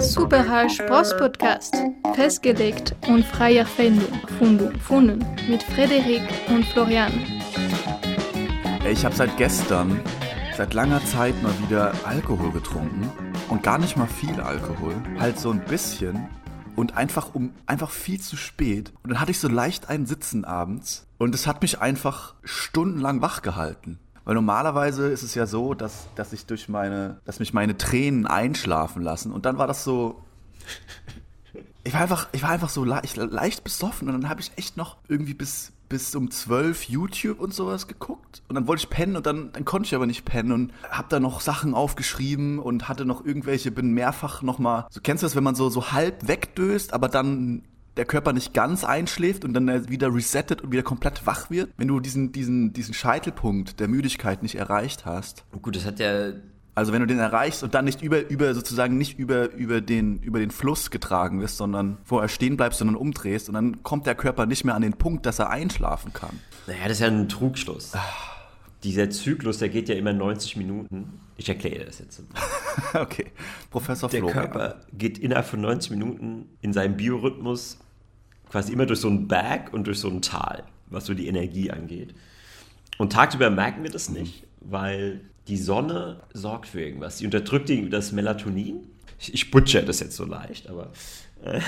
[0.00, 1.74] Super Spross Podcast.
[2.14, 4.78] Festgelegt und frei erfunden.
[4.80, 7.12] Funden mit Frederik und Florian.
[8.88, 10.00] Ich habe seit gestern,
[10.56, 13.10] seit langer Zeit mal wieder Alkohol getrunken.
[13.48, 14.94] Und gar nicht mal viel Alkohol.
[15.18, 16.28] Halt so ein bisschen.
[16.76, 18.92] Und einfach um einfach viel zu spät.
[19.02, 21.06] Und dann hatte ich so leicht einen Sitzen abends.
[21.18, 23.98] Und es hat mich einfach stundenlang wach gehalten.
[24.24, 28.26] Weil normalerweise ist es ja so, dass, dass ich durch meine, dass mich meine Tränen
[28.26, 29.32] einschlafen lassen.
[29.32, 30.22] Und dann war das so.
[31.84, 34.76] Ich war einfach, ich war einfach so leicht, leicht besoffen und dann habe ich echt
[34.76, 38.40] noch irgendwie bis, bis um zwölf YouTube und sowas geguckt.
[38.48, 41.08] Und dann wollte ich pennen und dann, dann konnte ich aber nicht pennen und habe
[41.10, 45.34] da noch Sachen aufgeschrieben und hatte noch irgendwelche, bin mehrfach nochmal, so kennst du das,
[45.34, 47.64] wenn man so, so halb wegdöst, aber dann
[47.96, 51.88] der Körper nicht ganz einschläft und dann wieder resettet und wieder komplett wach wird, wenn
[51.88, 55.44] du diesen, diesen, diesen Scheitelpunkt der Müdigkeit nicht erreicht hast.
[55.60, 56.32] Gut, das hat ja.
[56.74, 60.20] Also wenn du den erreichst und dann nicht über, über sozusagen nicht über, über, den,
[60.20, 64.14] über den Fluss getragen wirst, sondern vorher stehen bleibst, sondern umdrehst und dann kommt der
[64.14, 66.40] Körper nicht mehr an den Punkt, dass er einschlafen kann.
[66.66, 67.92] Naja, das ist ja ein Trugschluss.
[68.84, 71.20] Dieser Zyklus, der geht ja immer 90 Minuten.
[71.36, 72.22] Ich erkläre das jetzt.
[72.94, 73.26] okay,
[73.70, 74.50] Professor Der Florian.
[74.50, 77.78] Körper geht innerhalb von 90 Minuten in seinem Biorhythmus
[78.50, 81.70] quasi immer durch so einen Berg und durch so ein Tal, was so die Energie
[81.70, 82.14] angeht.
[82.98, 87.18] Und tagsüber merken wir das nicht, weil die Sonne sorgt für irgendwas.
[87.18, 88.86] Sie unterdrückt irgendwie das Melatonin.
[89.18, 90.92] Ich, ich butcher das jetzt so leicht, aber.
[91.42, 91.60] Äh,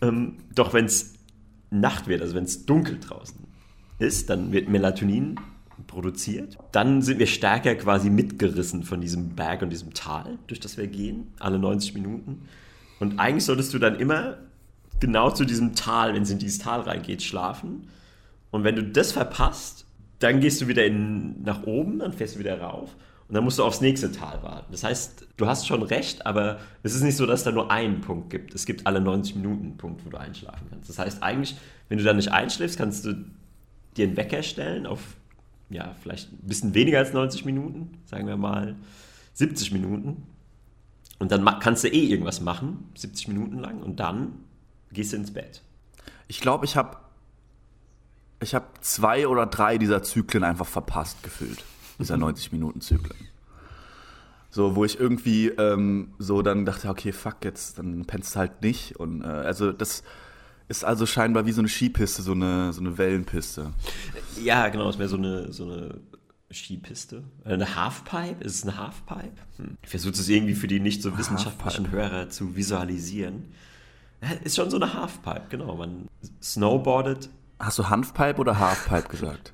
[0.02, 1.14] ähm, doch wenn es
[1.70, 3.38] Nacht wird, also wenn es dunkel draußen
[3.98, 5.36] ist, dann wird Melatonin
[5.90, 6.56] produziert.
[6.72, 10.86] Dann sind wir stärker quasi mitgerissen von diesem Berg und diesem Tal, durch das wir
[10.86, 12.42] gehen, alle 90 Minuten.
[13.00, 14.38] Und eigentlich solltest du dann immer
[15.00, 17.88] genau zu diesem Tal, wenn es in dieses Tal reingeht, schlafen.
[18.50, 19.84] Und wenn du das verpasst,
[20.20, 22.94] dann gehst du wieder in, nach oben, dann fährst du wieder rauf
[23.26, 24.70] und dann musst du aufs nächste Tal warten.
[24.70, 28.00] Das heißt, du hast schon recht, aber es ist nicht so, dass da nur einen
[28.00, 28.54] Punkt gibt.
[28.54, 30.88] Es gibt alle 90 Minuten einen Punkt, wo du einschlafen kannst.
[30.88, 31.56] Das heißt, eigentlich,
[31.88, 33.24] wenn du dann nicht einschläfst, kannst du
[33.96, 35.00] dir einen Wecker stellen auf
[35.70, 38.76] ja, vielleicht ein bisschen weniger als 90 Minuten, sagen wir mal
[39.34, 40.26] 70 Minuten.
[41.18, 44.32] Und dann kannst du eh irgendwas machen, 70 Minuten lang, und dann
[44.92, 45.62] gehst du ins Bett.
[46.28, 46.96] Ich glaube, ich habe
[48.42, 51.62] ich hab zwei oder drei dieser Zyklen einfach verpasst gefühlt.
[51.98, 53.28] Dieser 90-Minuten-Zyklen.
[54.48, 58.62] So, wo ich irgendwie ähm, so dann dachte, okay, fuck, jetzt, dann pennst du halt
[58.62, 58.96] nicht.
[58.96, 60.02] Und äh, also das
[60.70, 63.72] ist also scheinbar wie so eine Skipiste, so eine, so eine Wellenpiste.
[64.40, 65.96] Ja, genau, es wäre so eine, so eine
[66.52, 67.24] Skipiste.
[67.44, 68.44] Eine Halfpipe?
[68.44, 69.32] Ist es eine Halfpipe?
[69.56, 69.76] Hm.
[69.82, 71.90] Ich versuche es irgendwie für die nicht so wissenschaftlichen.
[71.90, 73.46] Hörer zu visualisieren.
[74.44, 75.74] Ist schon so eine Halfpipe, genau.
[75.74, 76.08] Man
[76.40, 77.30] snowboardet.
[77.58, 79.52] Hast du Hanfpipe oder Halfpipe gesagt?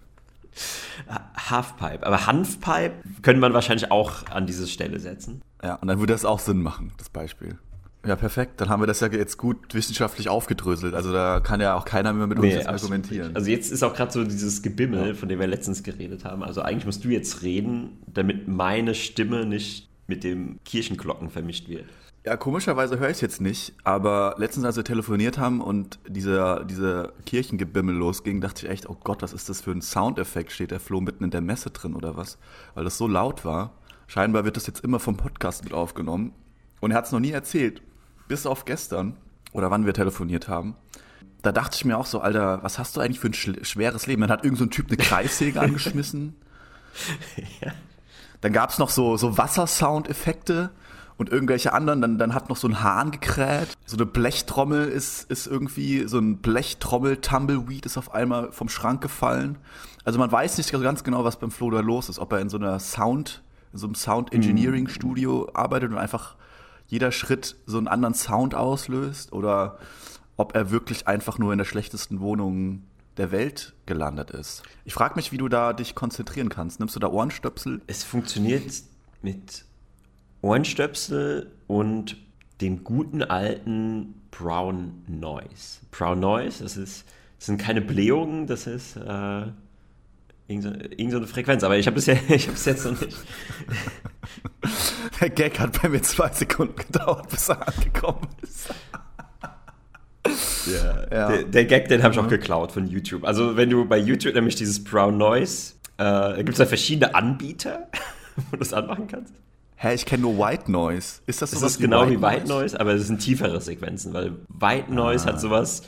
[1.49, 2.07] Halfpipe.
[2.07, 5.41] Aber Hanfpipe könnte man wahrscheinlich auch an diese Stelle setzen.
[5.63, 7.59] Ja, und dann würde das auch Sinn machen, das Beispiel.
[8.07, 8.61] Ja, perfekt.
[8.61, 10.95] Dann haben wir das ja jetzt gut wissenschaftlich aufgedröselt.
[10.95, 13.35] Also da kann ja auch keiner mehr mit uns nee, argumentieren.
[13.35, 15.15] Also jetzt ist auch gerade so dieses Gebimmel, ja.
[15.15, 16.45] von dem wir letztens geredet haben.
[16.45, 21.87] Also eigentlich musst du jetzt reden, damit meine Stimme nicht mit dem Kirchenglocken vermischt wird.
[22.25, 26.65] Ja, komischerweise höre ich es jetzt nicht, aber letztens, als wir telefoniert haben und dieser,
[26.65, 30.51] dieser Kirchengebimmel losging, dachte ich echt, oh Gott, was ist das für ein Soundeffekt?
[30.51, 32.39] Steht der Flo mitten in der Messe drin oder was?
[32.75, 33.75] Weil das so laut war.
[34.09, 36.33] Scheinbar wird das jetzt immer vom Podcast mit aufgenommen.
[36.81, 37.81] Und er hat es noch nie erzählt
[38.29, 39.17] bis auf gestern
[39.53, 40.77] oder wann wir telefoniert haben.
[41.43, 44.23] Da dachte ich mir auch so, Alter, was hast du eigentlich für ein schweres Leben?
[44.23, 46.35] Dann hat irgend so ein Typ eine Kreissäge angeschmissen.
[47.61, 47.73] ja.
[48.41, 50.71] Dann gab es noch so, so Wassersoundeffekte
[51.17, 52.01] und irgendwelche anderen.
[52.01, 53.69] Dann, dann hat noch so ein Hahn gekräht.
[53.87, 59.59] So eine Blechtrommel ist, ist irgendwie, so ein Blechtrommel-Tumbleweed ist auf einmal vom Schrank gefallen.
[60.05, 62.19] Also man weiß nicht ganz genau, was beim Flo da los ist.
[62.19, 66.37] Ob er in so einer Sound, in so einem Sound-Engineering-Studio arbeitet und einfach
[66.87, 69.79] jeder Schritt so einen anderen Sound auslöst oder
[70.37, 72.83] ob er wirklich einfach nur in der schlechtesten Wohnung
[73.17, 74.63] der Welt gelandet ist.
[74.85, 76.81] Ich frage mich, wie du da dich konzentrieren kannst.
[76.81, 77.81] Nimmst du da Ohrenstöpsel?
[77.87, 78.71] Es funktioniert
[79.23, 79.65] mit
[80.43, 82.17] Ohrenstöpsel und
[82.61, 85.81] den guten alten Brown Noise.
[85.91, 87.07] Brown Noise, das, ist,
[87.39, 89.47] das sind keine Blähungen, das ist äh,
[90.49, 93.17] irgendeine, irgendeine Frequenz, aber ich habe es ja, jetzt noch nicht.
[95.21, 98.69] Der Gag hat bei mir zwei Sekunden gedauert, bis er angekommen ist.
[100.67, 101.29] Ja, ja.
[101.29, 103.25] Der, der, Gag, den habe ich auch geklaut von YouTube.
[103.25, 107.15] Also wenn du bei YouTube nämlich dieses Brown Noise, äh, da gibt es ja verschiedene
[107.15, 107.89] Anbieter,
[108.51, 109.33] wo du es anmachen kannst.
[109.77, 111.21] Hä, ich kenne nur White Noise.
[111.27, 112.55] Ist das sowas Es ist genau White wie White Noise?
[112.55, 115.33] Noise, aber es sind tiefere Sequenzen, weil White Noise ah.
[115.33, 115.83] hat sowas,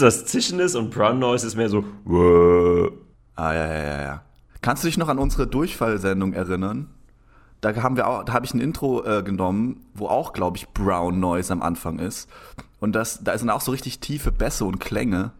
[0.00, 1.84] das Zischen ist und Brown Noise ist mehr so.
[3.34, 4.22] Ah, ja, ja, ja, ja.
[4.60, 6.88] Kannst du dich noch an unsere Durchfallsendung erinnern?
[7.60, 10.68] da haben wir auch, da habe ich ein Intro äh, genommen, wo auch, glaube ich,
[10.68, 12.28] Brown Noise am Anfang ist.
[12.80, 15.32] Und das, da sind auch so richtig tiefe Bässe und Klänge,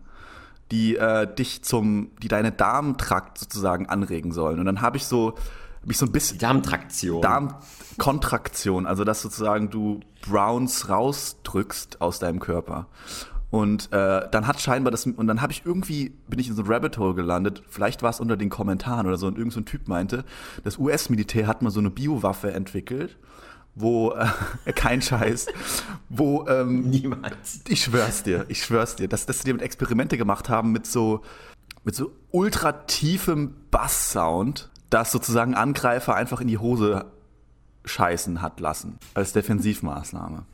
[0.72, 4.58] die äh, dich zum, die deine Darmtrakt sozusagen anregen sollen.
[4.58, 5.34] Und dann habe ich so,
[5.82, 7.22] hab ich so ein bisschen Darmtraktion.
[7.22, 12.88] Darmkontraktion, also dass sozusagen du Browns rausdrückst aus deinem Körper.
[13.50, 16.62] Und äh, dann hat scheinbar das, und dann habe ich irgendwie, bin ich in so
[16.62, 19.61] ein Rabbit Hole gelandet, vielleicht war es unter den Kommentaren oder so, und irgendein so
[19.61, 20.25] ein Typ meinte,
[20.65, 23.17] das US-Militär hat mal so eine Biowaffe entwickelt,
[23.75, 24.27] wo, äh,
[24.75, 25.47] kein Scheiß,
[26.11, 27.62] wo, ähm, Niemals.
[27.69, 31.23] ich schwör's dir, ich schwör's dir, dass, dass sie damit Experimente gemacht haben mit so,
[31.85, 37.06] mit so ultra tiefem Bass-Sound, dass sozusagen Angreifer einfach in die Hose
[37.87, 40.44] scheißen hat lassen, als Defensivmaßnahme.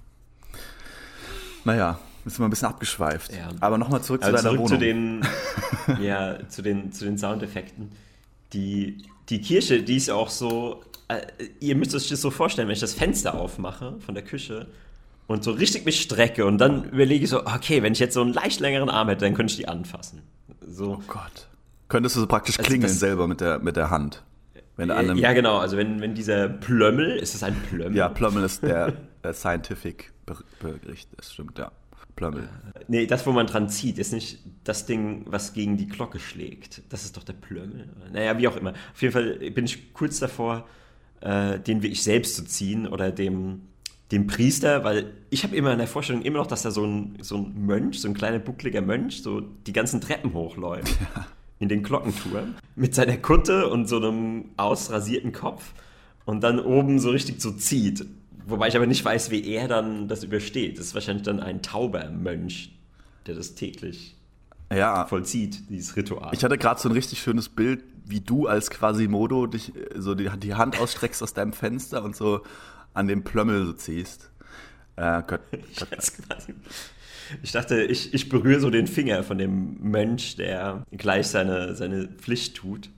[1.64, 1.98] Naja,
[2.32, 3.32] sind wir ein bisschen abgeschweift.
[3.32, 3.48] Ja.
[3.60, 4.78] Aber nochmal zurück zu Also deiner zurück Wohnung.
[4.78, 7.90] zu den, ja, zu den, zu den Soundeffekten.
[8.52, 8.98] Die,
[9.28, 11.20] die Kirche, die ist auch so, äh,
[11.60, 14.66] ihr müsst euch das so vorstellen, wenn ich das Fenster aufmache von der Küche
[15.26, 18.20] und so richtig mich strecke und dann überlege ich so, okay, wenn ich jetzt so
[18.22, 20.22] einen leicht längeren Arm hätte, dann könnte ich die anfassen.
[20.66, 20.98] So.
[20.98, 21.48] oh Gott.
[21.88, 24.22] Könntest du so praktisch Also klingeln das- selber mit der, mit der Hand.
[24.76, 27.96] Wenn an einem, Ja, genau, also wenn, wenn dieser Plömmel, ist das ein Plömmel?
[27.96, 28.92] ja, Plömmel ist der,
[29.22, 31.70] der Scientific Be- Bericht, das stimmt, ja.
[32.16, 32.48] Plömmel.
[32.88, 36.82] Nee, das, wo man dran zieht, ist nicht das Ding, was gegen die Glocke schlägt.
[36.90, 37.88] Das ist doch der Plömmel.
[38.12, 38.72] Naja, wie auch immer.
[38.92, 40.66] Auf jeden Fall bin ich kurz davor,
[41.20, 43.62] äh, den wie ich selbst zu ziehen oder dem,
[44.12, 47.18] dem Priester, weil ich habe immer in der Vorstellung immer noch, dass da so ein,
[47.20, 50.96] so ein Mönch, so ein kleiner buckliger Mönch, so die ganzen Treppen hochläuft.
[51.60, 52.56] In den Glockenturm.
[52.74, 55.72] Mit seiner Kutte und so einem ausrasierten Kopf.
[56.24, 58.04] Und dann oben so richtig so zieht.
[58.46, 60.78] Wobei ich aber nicht weiß, wie er dann das übersteht.
[60.78, 62.72] Das ist wahrscheinlich dann ein tauber Mönch,
[63.26, 64.16] der das täglich
[64.72, 66.30] Ja, vollzieht, dieses Ritual.
[66.34, 70.14] ich hatte gerade so ein richtig schönes Bild, wie du als Quasimodo dich äh, so
[70.14, 72.42] die, die Hand ausstreckst aus deinem Fenster und so
[72.92, 74.30] an dem Plömmel so ziehst.
[74.96, 75.40] Äh, Gott,
[75.78, 76.54] Gott, quasi-
[77.42, 82.06] ich dachte, ich, ich berühre so den Finger von dem Mönch, der gleich seine, seine
[82.08, 82.90] Pflicht tut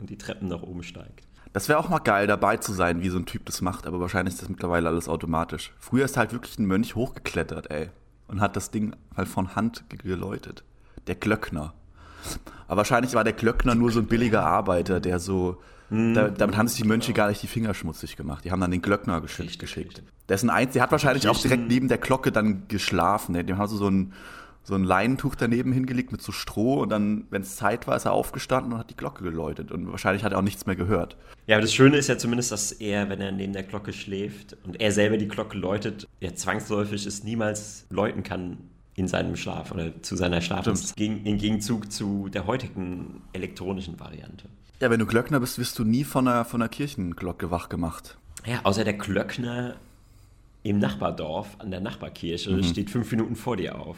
[0.00, 1.27] und die Treppen nach oben steigt.
[1.52, 4.00] Das wäre auch mal geil, dabei zu sein, wie so ein Typ das macht, aber
[4.00, 5.72] wahrscheinlich ist das mittlerweile alles automatisch.
[5.78, 7.90] Früher ist halt wirklich ein Mönch hochgeklettert, ey,
[8.28, 10.62] und hat das Ding halt von Hand geläutet.
[11.06, 11.74] Der Glöckner.
[12.66, 15.60] Aber wahrscheinlich war der Glöckner nur so ein billiger Arbeiter, der so.
[15.90, 18.44] Da, damit haben sich die Mönche gar nicht die Finger schmutzig gemacht.
[18.44, 19.48] Die haben dann den Glöckner geschickt.
[19.48, 20.02] Richtig, geschickt.
[20.28, 23.32] Dessen eins, der hat wahrscheinlich auch direkt neben der Glocke dann geschlafen.
[23.32, 24.12] Dem haben sie so ein,
[24.68, 28.04] so ein Leinentuch daneben hingelegt mit so Stroh und dann, wenn es Zeit war, ist
[28.04, 29.72] er aufgestanden und hat die Glocke geläutet.
[29.72, 31.16] Und wahrscheinlich hat er auch nichts mehr gehört.
[31.46, 34.58] Ja, aber das Schöne ist ja zumindest, dass er, wenn er neben der Glocke schläft
[34.64, 38.58] und er selber die Glocke läutet, ja zwangsläufig es niemals läuten kann
[38.94, 40.96] in seinem Schlaf oder zu seiner Schlafenszeit.
[40.96, 44.50] Gegen, Im Gegenzug zu der heutigen elektronischen Variante.
[44.80, 48.18] Ja, wenn du Glöckner bist, wirst du nie von einer, von einer Kirchenglocke wach gemacht.
[48.44, 49.76] Ja, außer der Glöckner
[50.62, 53.96] im Nachbardorf an der Nachbarkirche steht fünf Minuten vor dir auf.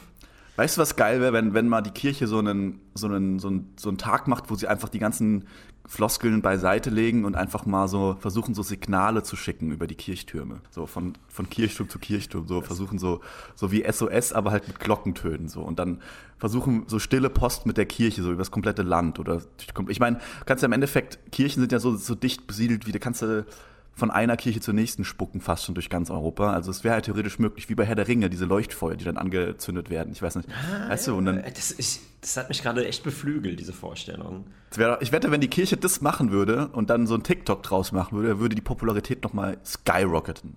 [0.57, 3.47] Weißt du, was geil wäre, wenn, wenn mal die Kirche so einen, so, einen, so,
[3.47, 5.45] einen, so einen Tag macht, wo sie einfach die ganzen
[5.87, 10.61] Floskeln beiseite legen und einfach mal so versuchen, so Signale zu schicken über die Kirchtürme.
[10.69, 13.21] So von, von Kirchturm zu Kirchturm, so versuchen so,
[13.55, 15.61] so wie SOS, aber halt mit Glockentönen so.
[15.61, 16.01] Und dann
[16.37, 19.19] versuchen so stille Post mit der Kirche, so über das komplette Land.
[19.19, 19.41] Oder
[19.87, 22.99] ich meine, kannst ja im Endeffekt, Kirchen sind ja so, so dicht besiedelt, wie du
[22.99, 23.45] kannst du
[23.93, 26.53] von einer Kirche zur nächsten spucken, fast schon durch ganz Europa.
[26.53, 29.17] Also es wäre halt theoretisch möglich, wie bei Herr der Ringe, diese Leuchtfeuer, die dann
[29.17, 30.11] angezündet werden.
[30.13, 30.49] Ich weiß nicht.
[30.87, 34.45] weißt du, und dann, Äh, Das, ist, das hat mich gerade echt beflügelt, diese Vorstellung.
[34.73, 37.91] wär, ich wette, wenn die Kirche das machen würde und dann so ein TikTok draus
[37.91, 40.55] machen würde, würde die Popularität nochmal skyrocketen.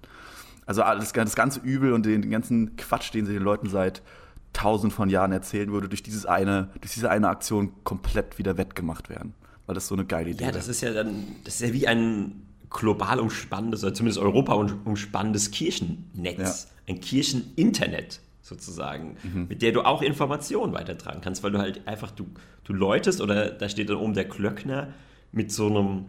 [0.67, 4.01] Also alles, das ganze Übel und den, den ganzen Quatsch, den sie den Leuten seit
[4.55, 9.11] tausend von Jahren erzählen würde, durch dieses eine, durch diese eine Aktion komplett wieder wettgemacht
[9.11, 9.35] werden.
[9.67, 11.87] Weil das so eine geile Idee Ja, das ist ja dann, das ist ja wie
[11.87, 12.44] ein
[12.75, 19.17] global umspannendes, oder zumindest Europa umspannendes Kirchennetz, ein Kircheninternet sozusagen,
[19.49, 22.27] mit der du auch Informationen weitertragen kannst, weil du halt einfach, du,
[22.65, 24.89] du läutest oder da steht dann oben der Glöckner
[25.33, 26.07] mit so einem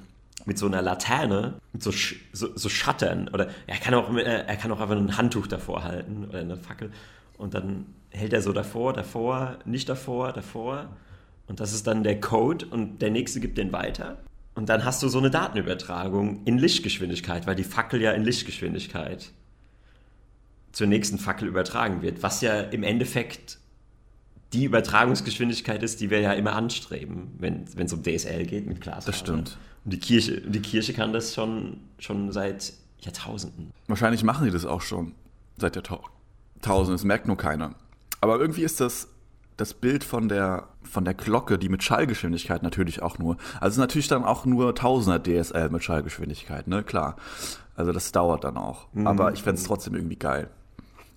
[0.47, 4.25] mit so einer Laterne, mit so, Sch so, so Schattern oder er kann auch mit,
[4.25, 6.91] er kann auch einfach ein Handtuch davor halten oder eine Fackel
[7.37, 10.89] und dann hält er so davor, davor, nicht davor, davor
[11.47, 14.17] und das ist dann der Code und der nächste gibt den weiter.
[14.55, 19.31] Und dann hast du so eine Datenübertragung in Lichtgeschwindigkeit, weil die Fackel ja in Lichtgeschwindigkeit
[20.71, 23.59] zur nächsten Fackel übertragen wird, was ja im Endeffekt
[24.53, 29.11] die Übertragungsgeschwindigkeit ist, die wir ja immer anstreben, wenn es um DSL geht mit Glasfaser.
[29.11, 29.57] Das stimmt.
[29.83, 33.71] Und die Kirche, die Kirche kann das schon, schon seit Jahrtausenden.
[33.87, 35.11] Wahrscheinlich machen die das auch schon
[35.57, 36.95] seit Jahrtausenden.
[36.95, 37.75] Das merkt nur keiner.
[38.21, 39.09] Aber irgendwie ist das
[39.57, 44.07] das Bild von der, von der Glocke, die mit Schallgeschwindigkeit natürlich auch nur, also natürlich
[44.07, 47.15] dann auch nur Tausender DSL mit Schallgeschwindigkeit, ne, klar.
[47.75, 48.87] Also das dauert dann auch.
[48.93, 49.07] Mhm.
[49.07, 50.49] Aber ich fände es trotzdem irgendwie geil.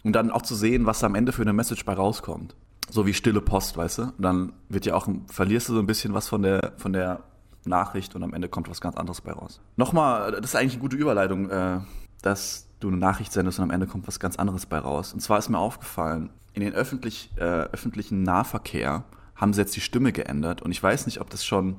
[0.05, 2.55] Und dann auch zu sehen, was am Ende für eine Message bei rauskommt.
[2.91, 4.03] So wie stille Post, weißt du?
[4.03, 7.21] Und dann wird ja auch, verlierst du so ein bisschen was von der, von der
[7.65, 9.61] Nachricht und am Ende kommt was ganz anderes bei raus.
[9.77, 11.81] Nochmal, das ist eigentlich eine gute Überleitung, äh,
[12.23, 15.13] dass du eine Nachricht sendest und am Ende kommt was ganz anderes bei raus.
[15.13, 19.05] Und zwar ist mir aufgefallen, in den öffentlich, äh, öffentlichen Nahverkehr
[19.37, 21.77] haben sie jetzt die Stimme geändert und ich weiß nicht, ob das schon,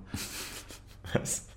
[1.14, 1.48] was?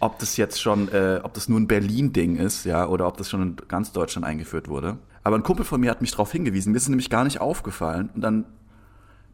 [0.00, 3.30] ob das jetzt schon, äh, ob das nur ein Berlin-Ding ist, ja, oder ob das
[3.30, 4.98] schon in ganz Deutschland eingeführt wurde.
[5.22, 7.40] Aber ein Kumpel von mir hat mich darauf hingewiesen, mir ist es nämlich gar nicht
[7.40, 8.44] aufgefallen und dann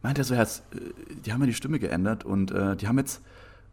[0.03, 0.77] meint er so, Herz, äh,
[1.25, 3.21] die haben ja die Stimme geändert und äh, die haben jetzt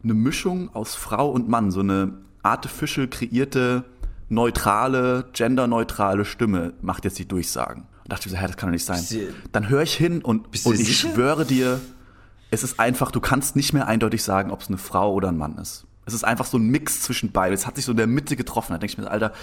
[0.03, 3.83] eine Mischung aus Frau und Mann, so eine artificial kreierte,
[4.29, 7.85] neutrale, genderneutrale Stimme macht jetzt die Durchsagen.
[8.07, 9.03] Und dachte ich so, hä, das kann doch nicht sein.
[9.51, 11.81] Dann höre ich hin und, und ich schwöre dir,
[12.51, 15.37] es ist einfach, du kannst nicht mehr eindeutig sagen, ob es eine Frau oder ein
[15.37, 15.85] Mann ist.
[16.05, 17.53] Es ist einfach so ein Mix zwischen beiden.
[17.53, 18.71] Es hat sich so in der Mitte getroffen.
[18.71, 19.33] Da denke ich mir, Alter,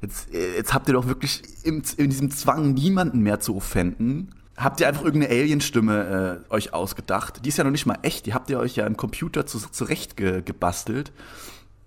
[0.00, 4.78] jetzt, jetzt habt ihr doch wirklich im, in diesem Zwang, niemanden mehr zu offenden, habt
[4.78, 7.44] ihr einfach irgendeine Alienstimme äh, euch ausgedacht.
[7.44, 8.26] Die ist ja noch nicht mal echt.
[8.26, 11.10] Die habt ihr euch ja im Computer zu, zurecht ge, gebastelt,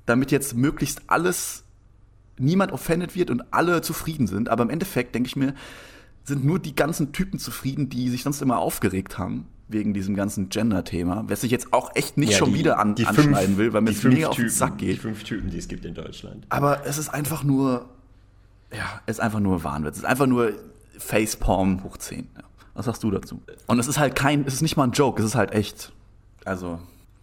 [0.05, 1.63] damit jetzt möglichst alles,
[2.37, 4.49] niemand offended wird und alle zufrieden sind.
[4.49, 5.53] Aber im Endeffekt denke ich mir,
[6.27, 10.49] sind nur die ganzen Typen zufrieden, die sich sonst immer aufgeregt haben wegen diesem ganzen
[10.49, 13.73] Gender-Thema, was ich jetzt auch echt nicht ja, schon die, wieder an, fünf, anschneiden will,
[13.73, 14.97] weil mir es mega auf den Sack geht.
[14.97, 16.45] Die fünf Typen, die es gibt in Deutschland.
[16.49, 17.89] Aber es ist einfach nur,
[18.71, 19.95] ja, es ist einfach nur Wahnwitz.
[19.95, 20.53] Es ist einfach nur
[20.97, 22.27] Facepalm hoch 10.
[22.35, 22.43] Ja.
[22.73, 23.41] Was sagst du dazu?
[23.65, 25.91] Und es ist halt kein, es ist nicht mal ein Joke, es ist halt echt.
[26.45, 26.79] Also.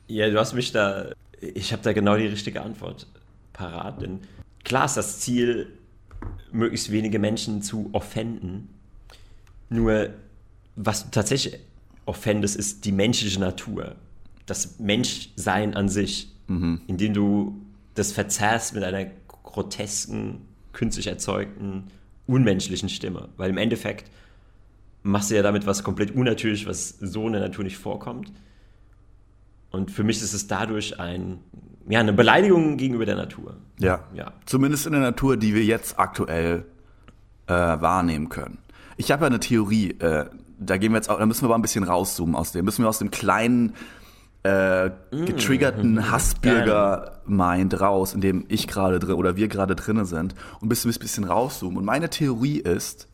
[0.07, 3.07] Ja, du hast mich da, ich habe da genau die richtige Antwort
[3.53, 4.03] parat.
[4.03, 4.21] Denn
[4.65, 5.69] klar ist das Ziel,
[6.53, 8.69] möglichst wenige Menschen zu offenden.
[9.69, 10.11] Nur,
[10.77, 11.59] was du tatsächlich
[12.07, 13.97] offendest, ist die menschliche Natur.
[14.47, 16.83] Das Menschsein an sich, mhm.
[16.87, 17.61] indem du
[17.95, 20.43] das verzerrst mit einer grotesken,
[20.73, 21.85] künstlich erzeugten,
[22.27, 23.29] unmenschlichen Stimme.
[23.37, 24.11] Weil im Endeffekt
[25.03, 28.33] machst du ja damit was komplett unnatürlich, was so in der Natur nicht vorkommt.
[29.71, 31.39] Und für mich ist es dadurch ein,
[31.89, 33.57] ja, eine Beleidigung gegenüber der Natur.
[33.79, 34.05] Ja.
[34.15, 34.33] ja.
[34.47, 36.65] Zumindest in der Natur, die wir jetzt aktuell
[37.47, 38.59] äh, wahrnehmen können.
[38.97, 40.27] Ich habe ja eine Theorie, äh,
[40.59, 42.85] da gehen wir jetzt auch, da müssen wir aber ein bisschen rauszoomen aus dem, müssen
[42.85, 43.75] wir aus dem kleinen
[44.45, 45.25] äh, mm.
[45.25, 50.67] getriggerten mm, Hassbürger-Mind raus, in dem ich gerade drin oder wir gerade drinne sind und
[50.67, 51.79] ein bisschen, ein bisschen rauszoomen.
[51.79, 53.09] Und meine Theorie ist,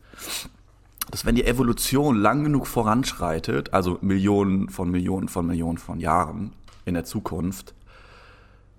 [1.09, 6.53] dass wenn die Evolution lang genug voranschreitet, also Millionen von Millionen von Millionen von Jahren
[6.85, 7.73] in der Zukunft,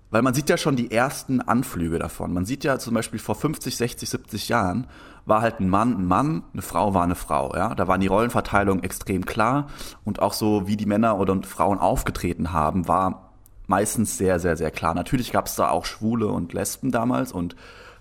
[0.09, 2.33] weil man sieht ja schon die ersten Anflüge davon.
[2.33, 4.85] Man sieht ja zum Beispiel vor 50, 60, 70 Jahren
[5.25, 7.55] war halt ein Mann ein Mann, eine Frau war eine Frau.
[7.55, 7.75] Ja?
[7.75, 9.67] Da waren die Rollenverteilungen extrem klar
[10.03, 13.33] und auch so, wie die Männer oder Frauen aufgetreten haben, war
[13.67, 14.93] meistens sehr, sehr, sehr klar.
[14.93, 17.55] Natürlich gab es da auch Schwule und Lesben damals und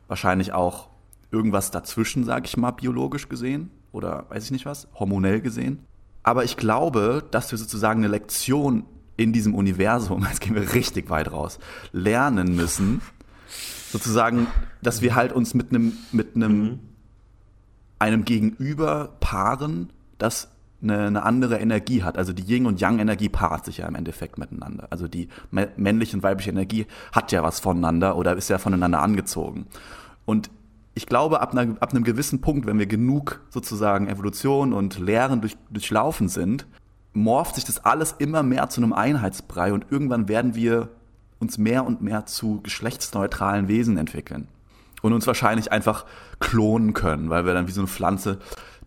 [0.09, 0.89] wahrscheinlich auch
[1.31, 5.81] irgendwas dazwischen, sag ich mal, biologisch gesehen oder weiß ich nicht was, hormonell gesehen.
[6.23, 8.85] Aber ich glaube, dass wir sozusagen eine Lektion
[9.17, 11.59] in diesem Universum, jetzt gehen wir richtig weit raus,
[11.93, 13.01] lernen müssen.
[13.91, 14.47] Sozusagen,
[14.83, 16.81] dass wir halt uns mit einem, mit einem, mhm.
[18.03, 20.49] Einem Gegenüber paaren, das
[20.83, 22.19] eine, eine, andere Energie hat.
[22.19, 24.89] Also die Yin- und Yang-Energie paart sich ja im Endeffekt miteinander.
[24.91, 29.67] Also die männliche und weibliche Energie hat ja was voneinander oder ist ja voneinander angezogen.
[30.25, 30.51] Und
[30.95, 35.41] ich glaube, ab, einer, ab einem gewissen Punkt, wenn wir genug sozusagen Evolution und Lehren
[35.41, 36.67] durch, durchlaufen sind,
[37.13, 40.89] morpht sich das alles immer mehr zu einem Einheitsbrei und irgendwann werden wir
[41.39, 44.49] uns mehr und mehr zu geschlechtsneutralen Wesen entwickeln.
[45.03, 46.07] Und uns wahrscheinlich einfach
[46.39, 48.39] klonen können, weil wir dann wie so eine Pflanze,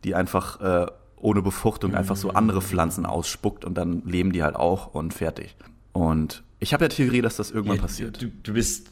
[0.03, 4.55] die einfach äh, ohne Befruchtung einfach so andere Pflanzen ausspuckt und dann leben die halt
[4.55, 5.55] auch und fertig.
[5.91, 8.21] Und ich habe ja Theorie, dass das irgendwann ja, passiert.
[8.21, 8.89] Du, du bist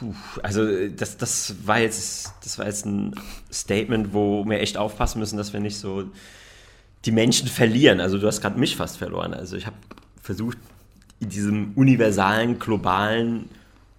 [0.00, 3.14] Puh, also das, das war jetzt das war jetzt ein
[3.52, 6.04] Statement, wo wir echt aufpassen müssen, dass wir nicht so
[7.04, 8.00] die Menschen verlieren.
[8.00, 9.34] Also du hast gerade mich fast verloren.
[9.34, 9.76] Also ich habe
[10.22, 10.58] versucht
[11.20, 13.50] in diesem universalen globalen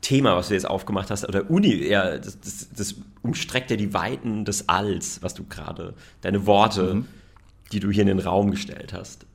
[0.01, 3.93] Thema, was du jetzt aufgemacht hast, oder Uni, ja, das, das, das umstreckt ja die
[3.93, 7.08] Weiten des Alls, was du gerade, deine Worte, mhm.
[7.72, 9.25] die du hier in den Raum gestellt hast,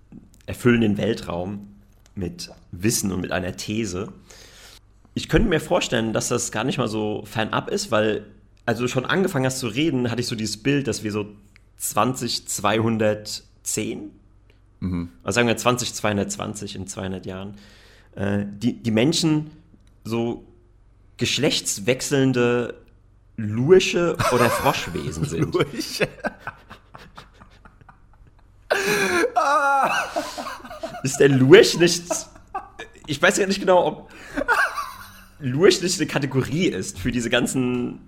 [0.47, 1.69] erfüllen den Weltraum
[2.15, 4.13] mit Wissen und mit einer These
[5.17, 8.27] ich könnte mir vorstellen, dass das gar nicht mal so fernab ist, weil,
[8.67, 11.25] also du schon angefangen hast zu reden, hatte ich so dieses Bild, dass wir so
[11.79, 14.11] 20210,
[14.81, 15.09] mhm.
[15.23, 17.55] also sagen wir 20220 in 200 Jahren,
[18.15, 19.53] äh, die, die Menschen
[20.05, 20.45] so
[21.17, 22.75] geschlechtswechselnde
[23.37, 25.55] Lurche oder Froschwesen sind.
[25.55, 26.09] Lurche.
[31.03, 32.05] ist der Lurch nicht.
[33.07, 34.11] Ich weiß ja nicht genau, ob
[35.39, 38.01] Lurch nicht eine Kategorie ist für diese ganzen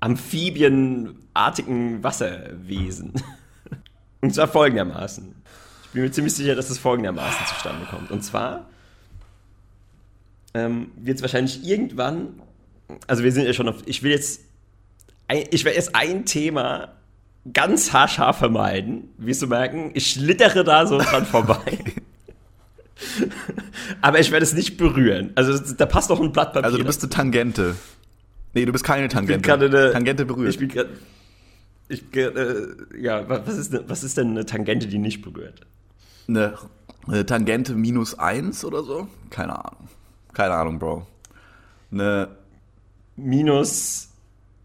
[0.00, 3.12] amphibienartigen Wasserwesen.
[4.20, 5.34] Und zwar folgendermaßen.
[5.84, 8.10] Ich bin mir ziemlich sicher, dass es folgendermaßen zustande kommt.
[8.10, 8.68] Und zwar
[10.56, 12.40] ähm, wird es wahrscheinlich irgendwann,
[13.06, 14.40] also wir sind ja schon auf, ich will jetzt,
[15.50, 16.94] ich werde jetzt ein Thema
[17.52, 19.90] ganz haarscharf vermeiden, wie du merken.
[19.94, 21.78] Ich schlittere da so dran vorbei.
[24.00, 25.32] Aber ich werde es nicht berühren.
[25.34, 26.64] Also da passt doch ein Blatt Papier.
[26.64, 27.76] Also du bist eine Tangente.
[28.54, 29.52] Nee, du bist keine Tangente.
[29.52, 30.48] Ich bin eine, Tangente berührt.
[30.50, 30.70] Ich bin
[31.88, 32.66] ich, äh,
[32.98, 35.60] ja, was ist, was ist denn eine Tangente, die nicht berührt?
[36.26, 36.54] Eine,
[37.06, 39.06] eine Tangente minus eins oder so?
[39.30, 39.88] Keine Ahnung.
[40.36, 41.06] Keine Ahnung, Bro.
[41.90, 42.28] Eine
[43.16, 44.10] minus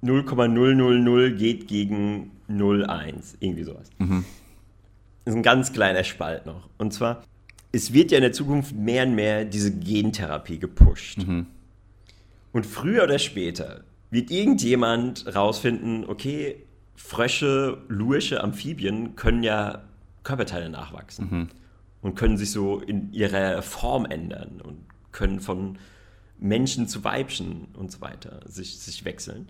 [0.02, 3.36] 0,000 geht gegen 0,1.
[3.40, 3.90] Irgendwie sowas.
[3.98, 4.26] Mhm.
[5.24, 6.68] Das ist ein ganz kleiner Spalt noch.
[6.78, 7.24] Und zwar,
[7.72, 11.20] es wird ja in der Zukunft mehr und mehr diese Gentherapie gepusht.
[11.26, 11.46] Mhm.
[12.52, 16.66] Und früher oder später wird irgendjemand rausfinden, okay,
[16.98, 19.84] Frösche, Lurche, Amphibien können ja
[20.24, 21.50] Körperteile nachwachsen mhm.
[22.02, 25.78] und können sich so in ihrer Form ändern und können von
[26.40, 29.48] Menschen zu Weibchen und so weiter sich, sich wechseln.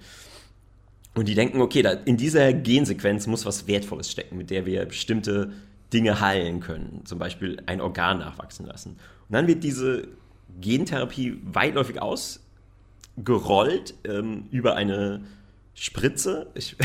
[1.13, 4.85] Und die denken, okay, da, in dieser Gensequenz muss was Wertvolles stecken, mit der wir
[4.85, 5.51] bestimmte
[5.91, 7.01] Dinge heilen können.
[7.05, 8.91] Zum Beispiel ein Organ nachwachsen lassen.
[8.91, 10.07] Und dann wird diese
[10.59, 15.21] Gentherapie weitläufig ausgerollt ähm, über eine
[15.73, 16.47] Spritze.
[16.53, 16.77] Ich,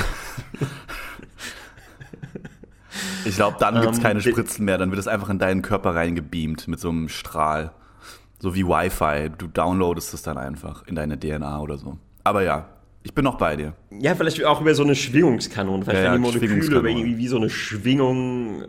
[3.24, 4.78] ich glaube, dann gibt es ähm, keine Spritzen mehr.
[4.78, 7.72] Dann wird es einfach in deinen Körper reingebeamt mit so einem Strahl.
[8.38, 9.30] So wie Wi-Fi.
[9.36, 11.98] Du downloadest es dann einfach in deine DNA oder so.
[12.24, 12.68] Aber ja,
[13.06, 13.72] ich bin noch bei dir.
[13.90, 15.84] Ja, vielleicht auch über so eine Schwingungskanone.
[15.84, 18.66] Vielleicht ja, werden die Moleküle über irgendwie wie so eine Schwingung äh,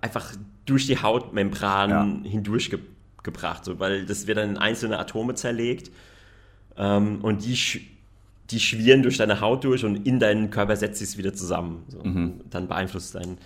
[0.00, 0.32] einfach
[0.64, 1.90] durch die Hautmembran
[2.24, 2.30] ja.
[2.30, 3.64] hindurchgebracht.
[3.64, 5.92] So, weil das wird dann in einzelne Atome zerlegt.
[6.76, 7.56] Ähm, und die,
[8.50, 11.84] die schwirren durch deine Haut durch und in deinen Körper setzt sich es wieder zusammen.
[11.88, 12.02] So.
[12.02, 12.40] Mhm.
[12.50, 13.38] Dann beeinflusst dein,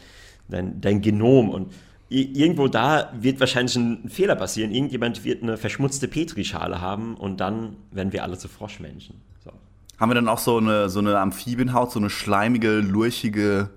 [0.49, 1.51] dein, dein Genom.
[1.51, 1.73] Und
[2.11, 4.73] irgendwo da wird wahrscheinlich ein Fehler passieren.
[4.73, 9.21] Irgendjemand wird eine verschmutzte Petrischale haben und dann werden wir alle zu Froschmenschen.
[9.45, 9.53] So.
[9.99, 13.71] Haben wir dann auch so eine, so eine Amphibienhaut, so eine schleimige, lurchige,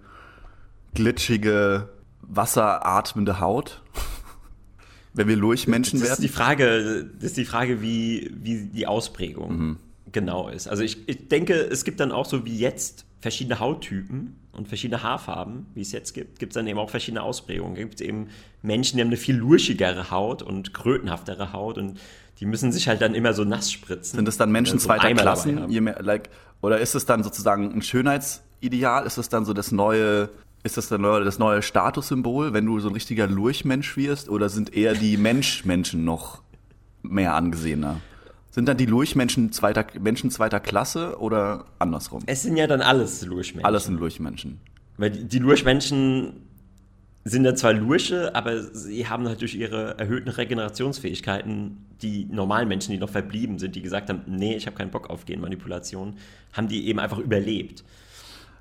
[0.96, 1.90] glitschige,
[2.24, 3.82] wasseratmende Haut?
[5.14, 6.10] Wenn wir Lurchmenschen werden?
[6.10, 9.78] Das ist die Frage, das ist die Frage wie, wie die Ausprägung mhm.
[10.12, 10.68] genau ist.
[10.68, 15.02] Also ich, ich denke, es gibt dann auch so wie jetzt verschiedene Hauttypen und verschiedene
[15.02, 17.76] Haarfarben, wie es jetzt gibt, gibt es dann eben auch verschiedene Ausprägungen.
[17.76, 18.28] Gibt es eben
[18.62, 22.00] Menschen, die haben eine viel lurchigere Haut und krötenhaftere Haut und
[22.40, 24.18] die müssen sich halt dann immer so nass spritzen.
[24.18, 25.68] Sind es dann Menschen so zweiter Klassen?
[25.84, 26.30] Mehr, like,
[26.62, 29.06] oder ist es dann sozusagen ein Schönheitsideal?
[29.06, 30.30] Ist es dann so das neue,
[30.64, 34.28] ist das dann das neue Statussymbol, wenn du so ein richtiger Lurchmensch wirst?
[34.28, 36.42] Oder sind eher die Mensch-Menschen noch
[37.02, 38.02] mehr angesehener?
[38.54, 42.22] Sind dann die Lurchmenschen zweiter, Menschen zweiter Klasse oder andersrum?
[42.28, 43.66] Es sind ja dann alles Lurchmenschen.
[43.66, 44.60] Alles sind Lurchmenschen.
[44.98, 46.34] Weil die, die Lurchmenschen
[47.24, 52.92] sind ja zwar Lurche, aber sie haben halt durch ihre erhöhten Regenerationsfähigkeiten die normalen Menschen,
[52.92, 56.18] die noch verblieben sind, die gesagt haben, nee, ich habe keinen Bock auf Genmanipulation,
[56.52, 57.84] haben die eben einfach überlebt.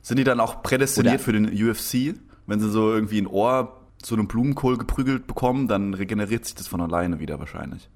[0.01, 2.19] Sind die dann auch prädestiniert Oder für den UFC?
[2.47, 6.67] Wenn sie so irgendwie ein Ohr zu einem Blumenkohl geprügelt bekommen, dann regeneriert sich das
[6.67, 7.91] von alleine wieder wahrscheinlich.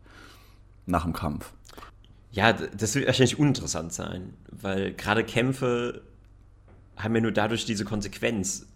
[0.84, 1.52] Nach dem Kampf.
[2.36, 6.02] Ja, das wird wahrscheinlich uninteressant sein, weil gerade Kämpfe
[6.94, 8.66] haben ja nur dadurch diese Konsequenz,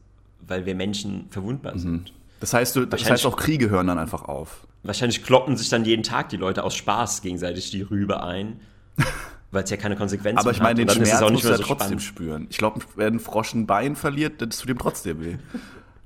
[0.40, 1.78] weil wir Menschen verwundbar mhm.
[1.78, 2.12] sind.
[2.40, 4.66] Das heißt, du, das heißt auch Kriege hören dann einfach auf.
[4.82, 8.60] Wahrscheinlich kloppen sich dann jeden Tag die Leute aus Spaß gegenseitig die Rübe ein,
[9.50, 10.46] weil es ja keine Konsequenzen hat.
[10.46, 12.02] Aber ich meine, den Schmerz auch nicht muss er so trotzdem spannend.
[12.02, 12.46] spüren.
[12.48, 15.36] Ich glaube, wenn ein Frosch ein Bein verliert, dann tut ihm trotzdem weh.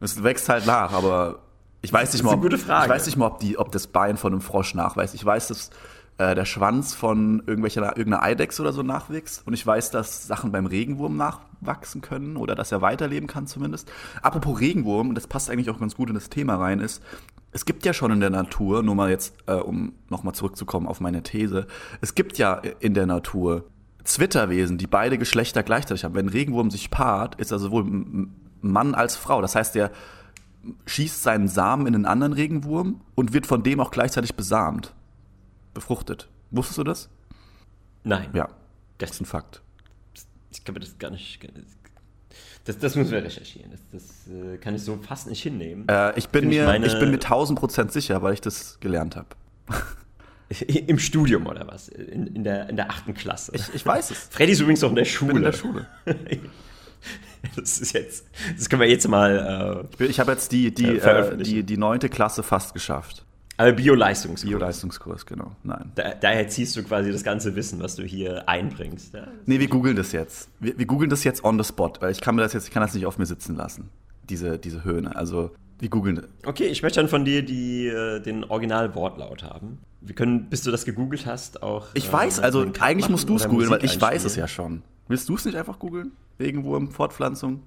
[0.00, 1.38] Es wächst halt nach, aber
[1.82, 4.32] ich weiß nicht mal, ob, ich weiß nicht mal, ob, die, ob das Bein von
[4.32, 5.14] einem Frosch nachweist.
[5.14, 5.70] Ich weiß, dass
[6.18, 9.46] äh, der Schwanz von irgendwelcher, irgendeiner Eidechse oder so nachwächst.
[9.46, 13.90] Und ich weiß, dass Sachen beim Regenwurm nachwachsen können oder dass er weiterleben kann zumindest.
[14.22, 17.02] Apropos Regenwurm, und das passt eigentlich auch ganz gut in das Thema rein, ist,
[17.50, 21.00] es gibt ja schon in der Natur, nur mal jetzt, äh, um nochmal zurückzukommen auf
[21.00, 21.66] meine These,
[22.00, 23.64] es gibt ja in der Natur
[24.04, 26.14] Zwitterwesen, die beide Geschlechter gleichzeitig haben.
[26.14, 28.28] Wenn ein Regenwurm sich paart, ist er sowohl
[28.60, 29.40] Mann als Frau.
[29.40, 29.90] Das heißt, der
[30.86, 34.94] schießt seinen Samen in einen anderen Regenwurm und wird von dem auch gleichzeitig besamt
[35.74, 36.28] befruchtet.
[36.50, 37.10] Wusstest du das?
[38.04, 38.30] Nein.
[38.32, 38.48] Ja,
[38.98, 39.62] das ist ein Fakt.
[40.50, 41.40] Ich kann mir das gar nicht.
[42.64, 43.70] Das, das müssen wir recherchieren.
[43.70, 45.86] Das, das äh, kann ich so fast nicht hinnehmen.
[45.88, 48.78] Äh, ich, bin mir, ich, meine, ich bin mir 1000 Prozent sicher, weil ich das
[48.80, 49.28] gelernt habe.
[50.66, 51.88] Im Studium oder was?
[51.88, 53.52] In, in, der, in der achten Klasse.
[53.54, 54.28] Ich, ich weiß es.
[54.30, 55.32] Freddy ist übrigens auch in der Schule.
[55.32, 55.86] Ich in der Schule.
[57.56, 58.24] Das ist jetzt,
[58.56, 59.86] das können wir jetzt mal.
[60.00, 63.26] Äh, ich habe jetzt die, die, äh, die, die neunte Klasse fast geschafft.
[63.56, 64.48] Aber Bio-Leistungskurs.
[64.48, 65.52] Bio-Leistungskurs, genau.
[65.62, 65.92] Nein.
[65.94, 69.14] Da, daher ziehst du quasi das ganze Wissen, was du hier einbringst.
[69.14, 69.28] Ja?
[69.46, 70.48] Nee, wir googeln das jetzt.
[70.58, 72.72] Wir, wir googeln das jetzt on the spot, weil ich kann mir das jetzt, ich
[72.72, 73.90] kann das nicht auf mir sitzen lassen.
[74.28, 75.14] Diese, diese Höhne.
[75.14, 76.24] Also, wir googeln das.
[76.46, 79.78] Okay, ich möchte dann von dir die, äh, den Original-Wortlaut haben.
[80.00, 81.88] Wir können, bis du das gegoogelt hast, auch.
[81.94, 84.82] Ich äh, weiß, also eigentlich musst du es googeln, weil ich weiß es ja schon.
[85.08, 86.12] Willst du es nicht einfach googeln?
[86.38, 87.62] Irgendwo im Fortpflanzung?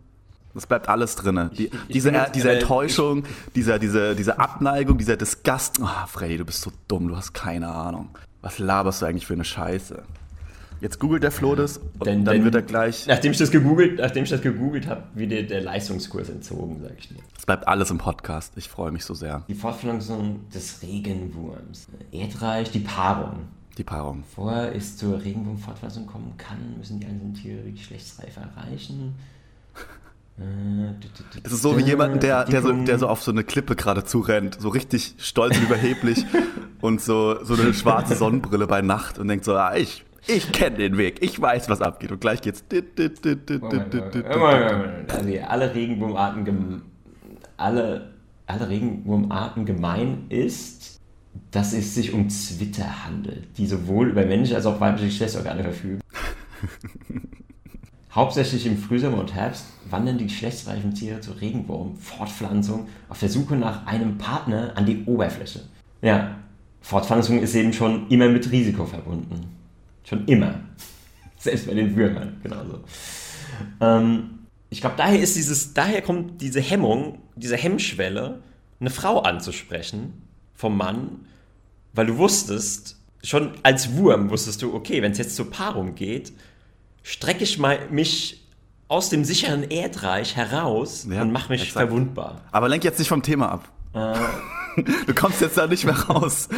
[0.58, 1.52] Das bleibt alles drin.
[1.56, 5.80] Die, diese, jetzt, diese Enttäuschung, dieser, diese, diese Abneigung, dieser Disgust.
[5.80, 8.10] Oh, Freddy, du bist so dumm, du hast keine Ahnung.
[8.41, 10.02] Was laberst du eigentlich für eine Scheiße?
[10.82, 13.06] Jetzt googelt der Flo das und denn, dann denn, wird er gleich.
[13.06, 16.98] Nachdem ich das gegoogelt, nachdem ich das gegoogelt habe, wird dir der Leistungskurs entzogen, sag
[16.98, 17.17] ich dir.
[17.38, 18.54] Es bleibt alles im Podcast.
[18.56, 19.43] Ich freue mich so sehr.
[19.48, 21.88] Die Fortpflanzung des Regenwurms.
[22.12, 23.48] Erdreich, die Paarung.
[23.78, 24.22] Die Paarung.
[24.22, 29.13] Bevor es zur Regenwurmfortpflanzung kommen kann, müssen die einzelnen Tiere die Geschlechtsreife erreichen.
[31.43, 34.04] Es ist so wie jemand, der, der, so, der so auf so eine Klippe gerade
[34.04, 36.26] zurennt, so richtig stolz und überheblich
[36.82, 40.78] und so, so eine schwarze Sonnenbrille bei Nacht und denkt so, ah, ich, ich kenne
[40.78, 42.12] den Weg, ich weiß, was abgeht.
[42.12, 42.63] Und gleich geht's.
[45.10, 46.82] Also alle Regenwurmarten,
[47.58, 48.13] alle,
[48.45, 51.00] alle Regenwurmarten gemein ist,
[51.50, 56.02] dass es sich um Zwitter handelt, die sowohl über männliche als auch weibliche Geschlechtsorgane verfügen.
[58.18, 63.86] Hauptsächlich im Frühsommer und Herbst wandern die geschlechtsreifen Tiere zur Regenwurm-Fortpflanzung auf der Suche nach
[63.86, 65.60] einem Partner an die Oberfläche.
[66.02, 66.36] Ja,
[66.82, 69.56] Fortpflanzung ist eben schon immer mit Risiko verbunden.
[70.04, 70.62] Schon immer.
[71.38, 72.80] Selbst bei den Würmern, genauso.
[73.82, 74.40] Ähm,
[74.72, 78.40] ich glaube, daher ist dieses, daher kommt diese Hemmung, diese Hemmschwelle,
[78.80, 80.24] eine Frau anzusprechen
[80.56, 81.28] vom Mann,
[81.94, 86.34] weil du wusstest, schon als Wurm wusstest du, okay, wenn es jetzt zur Paarung geht,
[87.08, 87.58] strecke ich
[87.89, 88.43] mich
[88.89, 91.88] aus dem sicheren Erdreich heraus ja, und mache mich exakt.
[91.88, 92.41] verwundbar.
[92.52, 93.70] Aber lenk jetzt nicht vom Thema ab.
[93.93, 94.13] Äh.
[95.08, 96.50] Du kommst jetzt da nicht mehr raus.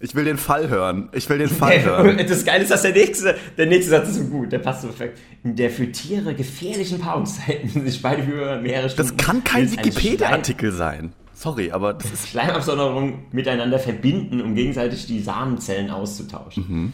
[0.00, 1.08] Ich will den Fall hören.
[1.12, 2.18] Ich will den Fall hören.
[2.28, 4.88] Das Geile ist, dass der nächste, der nächste Satz ist so gut, der passt so
[4.88, 5.18] perfekt.
[5.42, 9.16] In der für Tiere gefährlichen Paarungszeiten sich beide für mehrere Stunden.
[9.16, 11.14] Das kann kein Wikipedia-Artikel sein.
[11.34, 12.28] Sorry, aber das ist.
[12.28, 16.64] Schleimabsonderung miteinander verbinden, um gegenseitig die Samenzellen auszutauschen.
[16.68, 16.92] Mhm.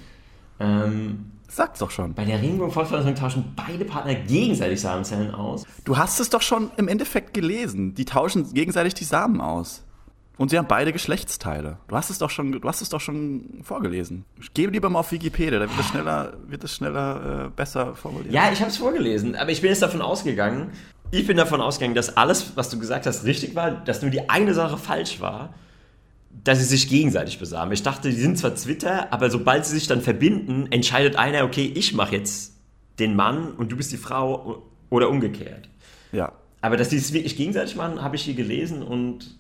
[0.61, 2.15] Ähm, Sag's doch schon.
[2.15, 5.65] Bei der Regenbogenfortpflanzung tauschen beide Partner gegenseitig Samenzellen aus.
[5.85, 7.95] Du hast es doch schon im Endeffekt gelesen.
[7.95, 9.85] Die tauschen gegenseitig die Samen aus.
[10.37, 11.79] Und sie haben beide Geschlechtsteile.
[11.87, 14.25] Du hast es doch schon, du hast es doch schon vorgelesen.
[14.41, 17.95] Ich gebe lieber mal auf Wikipedia, da wird es schneller, wird es schneller äh, besser
[17.95, 18.35] formuliert.
[18.35, 20.73] Ja, ich habe es vorgelesen, aber ich bin jetzt davon ausgegangen.
[21.13, 24.29] Ich bin davon ausgegangen, dass alles, was du gesagt hast, richtig war, dass nur die
[24.29, 25.55] eine Sache falsch war
[26.43, 27.73] dass sie sich gegenseitig besamen.
[27.73, 31.71] Ich dachte, die sind zwar Twitter, aber sobald sie sich dann verbinden, entscheidet einer, okay,
[31.75, 32.55] ich mache jetzt
[32.99, 35.69] den Mann und du bist die Frau oder umgekehrt.
[36.13, 36.33] Ja.
[36.61, 39.37] Aber dass die es wirklich gegenseitig machen, habe ich hier gelesen und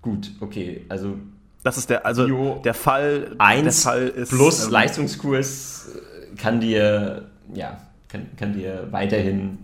[0.00, 1.16] gut, okay, also
[1.62, 5.88] das ist der also Bio der Fall 1 der Fall ist plus ähm, Leistungskurs
[6.36, 9.58] kann dir ja kann, kann dir weiterhin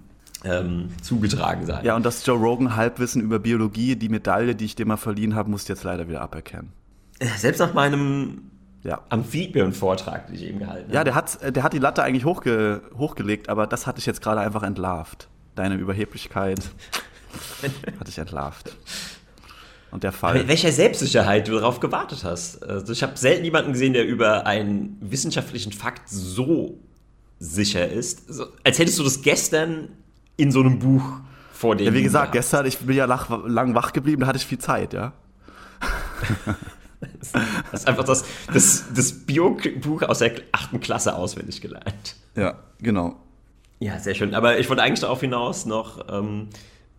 [0.44, 1.84] ähm, zugetragen sein.
[1.84, 5.34] Ja, und das Joe Rogan Halbwissen über Biologie, die Medaille, die ich dir mal verliehen
[5.34, 6.72] habe, musst du jetzt leider wieder aberkennen.
[7.36, 8.50] Selbst nach meinem
[8.84, 9.00] ja.
[9.08, 10.94] Amphibien-Vortrag, den ich eben gehalten habe.
[10.94, 14.22] Ja, der hat, der hat die Latte eigentlich hochge, hochgelegt, aber das hatte ich jetzt
[14.22, 15.28] gerade einfach entlarvt.
[15.56, 16.60] Deine Überheblichkeit
[18.00, 18.76] hatte ich entlarvt.
[19.90, 20.34] Und der Fall.
[20.34, 22.62] Mit welcher Selbstsicherheit du darauf gewartet hast.
[22.62, 26.78] Also ich habe selten jemanden gesehen, der über einen wissenschaftlichen Fakt so
[27.38, 28.28] sicher ist.
[28.28, 29.88] Also, als hättest du das gestern
[30.38, 31.04] in so einem Buch
[31.52, 31.86] vor dem.
[31.86, 34.58] Ja, wie gesagt, gestern, ich bin ja lang, lang wach geblieben, da hatte ich viel
[34.58, 35.12] Zeit, ja.
[37.70, 42.16] das ist einfach das, das, das Bio-Buch aus der achten Klasse auswendig gelernt.
[42.34, 43.16] Ja, genau.
[43.80, 44.34] Ja, sehr schön.
[44.34, 46.48] Aber ich wollte eigentlich darauf hinaus noch ähm,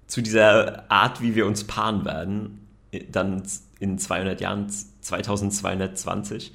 [0.08, 2.67] zu dieser Art, wie wir uns paaren werden,
[3.12, 3.43] dann
[3.80, 4.67] in 200 Jahren,
[5.02, 6.54] 2220.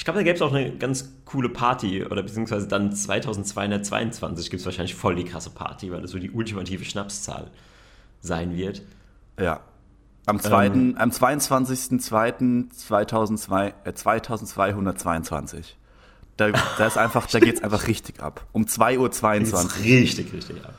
[0.00, 4.60] Ich glaube, da gäbe es auch eine ganz coole Party oder beziehungsweise dann 2222 gibt
[4.60, 7.50] es wahrscheinlich voll die krasse Party, weil das so die ultimative Schnapszahl
[8.22, 8.80] sein wird.
[9.38, 9.60] Ja.
[10.24, 13.72] Am, zweiten, ähm, am 22.02.2222.
[13.84, 15.76] Äh, 2222.
[16.38, 18.46] Da, da ist einfach, da geht es einfach richtig ab.
[18.52, 19.84] Um 2.22 Uhr.
[19.84, 20.72] Richtig, richtig ab.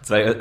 [0.00, 0.36] Zwei,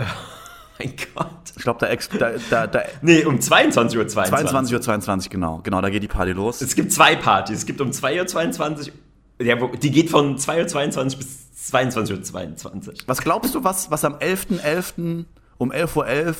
[0.79, 1.53] mein Gott.
[1.55, 2.81] Ich glaube, da, da, da, da.
[3.01, 4.07] Nee, um 22.22 Uhr.
[4.07, 5.59] 22 Uhr, 22, genau.
[5.63, 6.61] Genau, da geht die Party los.
[6.61, 7.59] Es gibt zwei Partys.
[7.59, 9.45] Es gibt um 2.22 Uhr.
[9.45, 12.93] Ja, die geht von 2.22 Uhr bis 22.22 Uhr.
[13.05, 14.59] Was glaubst du, was, was am 11.11.
[14.59, 15.25] .11.
[15.57, 16.35] um 11.11 Uhr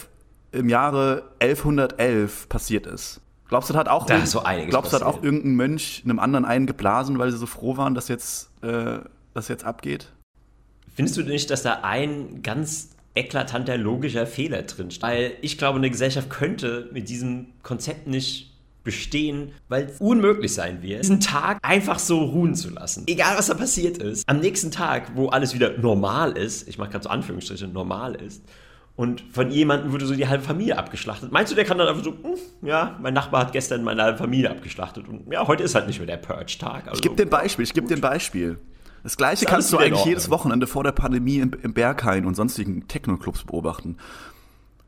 [0.51, 3.21] im Jahre 1111 passiert ist?
[3.47, 7.17] Glaubst du, da hat auch, da so glaubst, hat auch irgendein Mönch einem anderen eingeblasen,
[7.17, 8.99] weil sie so froh waren, dass jetzt, äh,
[9.33, 10.11] das jetzt abgeht?
[10.93, 14.89] Findest du nicht, dass da ein ganz eklatanter logischer Fehler drin?
[15.01, 18.49] Weil ich glaube, eine Gesellschaft könnte mit diesem Konzept nicht
[18.83, 23.03] bestehen, weil es unmöglich sein wird, diesen Tag einfach so ruhen zu lassen.
[23.07, 24.27] Egal, was da passiert ist.
[24.27, 28.43] Am nächsten Tag, wo alles wieder normal ist, ich mache gerade so Anführungsstriche, normal ist,
[28.95, 31.31] und von jemandem wurde so die halbe Familie abgeschlachtet.
[31.31, 34.17] Meinst du, der kann dann einfach so, hm, ja, mein Nachbar hat gestern meine halbe
[34.17, 36.87] Familie abgeschlachtet und ja, heute ist halt nicht mehr der Purge-Tag.
[36.87, 38.59] Also, ich gebe dir ein Beispiel, ich gebe dir ein Beispiel.
[39.03, 40.29] Das gleiche Ist kannst du eigentlich jedes.
[40.29, 43.97] Wochenende vor der Pandemie im, im Berghain und sonstigen Techno-Clubs beobachten.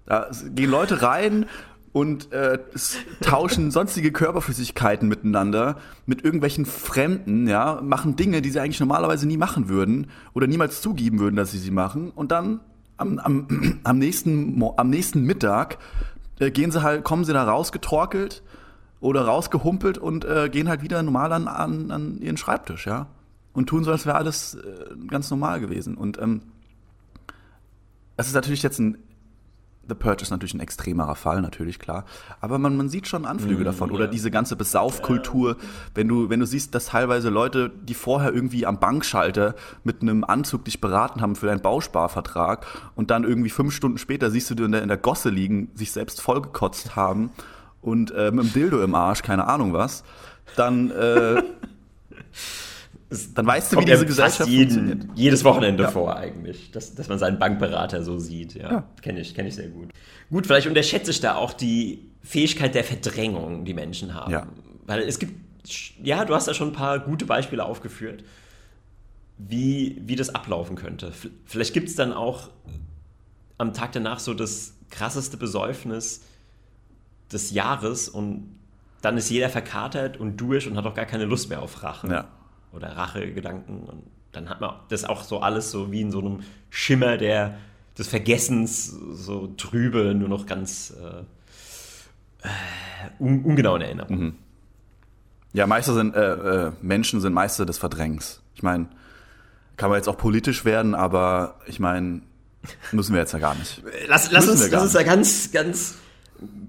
[0.05, 1.45] Da gehen Leute rein
[1.93, 2.59] und äh,
[3.21, 9.37] tauschen sonstige Körperflüssigkeiten miteinander mit irgendwelchen Fremden, ja, machen Dinge, die sie eigentlich normalerweise nie
[9.37, 12.11] machen würden oder niemals zugeben würden, dass sie sie machen.
[12.11, 12.61] Und dann
[12.97, 15.77] am, am, am, nächsten, am nächsten Mittag
[16.39, 18.43] äh, gehen sie halt, kommen sie da rausgetorkelt
[18.99, 23.07] oder rausgehumpelt und äh, gehen halt wieder normal an, an, an ihren Schreibtisch, ja.
[23.53, 25.97] Und tun so, als wäre alles äh, ganz normal gewesen.
[25.97, 26.41] Und ähm,
[28.17, 28.97] es ist natürlich jetzt ein
[29.91, 32.05] The Purge ist natürlich ein extremerer Fall, natürlich, klar.
[32.39, 33.91] Aber man, man sieht schon Anflüge davon.
[33.91, 35.57] Oder diese ganze Besaufkultur.
[35.95, 40.23] Wenn du, wenn du siehst, dass teilweise Leute, die vorher irgendwie am Bankschalter mit einem
[40.23, 44.55] Anzug dich beraten haben für deinen Bausparvertrag und dann irgendwie fünf Stunden später siehst du
[44.55, 47.31] die in der, in der Gosse liegen, sich selbst vollgekotzt haben
[47.81, 50.03] und äh, mit einem Dildo im Arsch, keine Ahnung was,
[50.55, 51.43] dann, äh,
[53.33, 55.17] dann weißt du, wie diese Gesellschaft jeden, funktioniert.
[55.17, 55.91] jedes Wochenende Ja.
[55.91, 58.53] vor eigentlich, dass, dass man seinen Bankberater so sieht.
[58.55, 58.87] Ja, Ja.
[59.01, 59.89] kenne ich, kenn ich sehr gut.
[60.29, 64.31] Gut, vielleicht unterschätze ich da auch die Fähigkeit der Verdrängung, die Menschen haben.
[64.31, 64.47] Ja.
[64.85, 65.33] Weil es gibt,
[66.03, 68.23] ja, du hast da schon ein paar gute Beispiele aufgeführt,
[69.37, 71.11] wie, wie das ablaufen könnte.
[71.45, 72.49] Vielleicht gibt es dann auch
[73.57, 76.21] am Tag danach so das krasseste Besäufnis
[77.31, 78.55] des Jahres und
[79.01, 82.07] dann ist jeder verkatert und durch und hat auch gar keine Lust mehr auf Rache
[82.07, 82.27] Ja.
[82.73, 83.83] Oder Rachegedanken.
[83.83, 87.57] Und dann hat man das auch so alles so wie in so einem Schimmer der,
[87.97, 91.23] des Vergessens, so trübe, nur noch ganz äh,
[93.19, 94.35] un, ungenau in Erinnerung.
[95.53, 98.41] Ja, Meister sind, äh, äh, Menschen sind Meister des Verdrängens.
[98.55, 98.87] Ich meine,
[99.75, 102.21] kann man jetzt auch politisch werden, aber ich meine,
[102.91, 103.81] müssen wir jetzt ja gar nicht.
[104.07, 105.95] Lass, lass, uns, lass uns da ganz, ganz,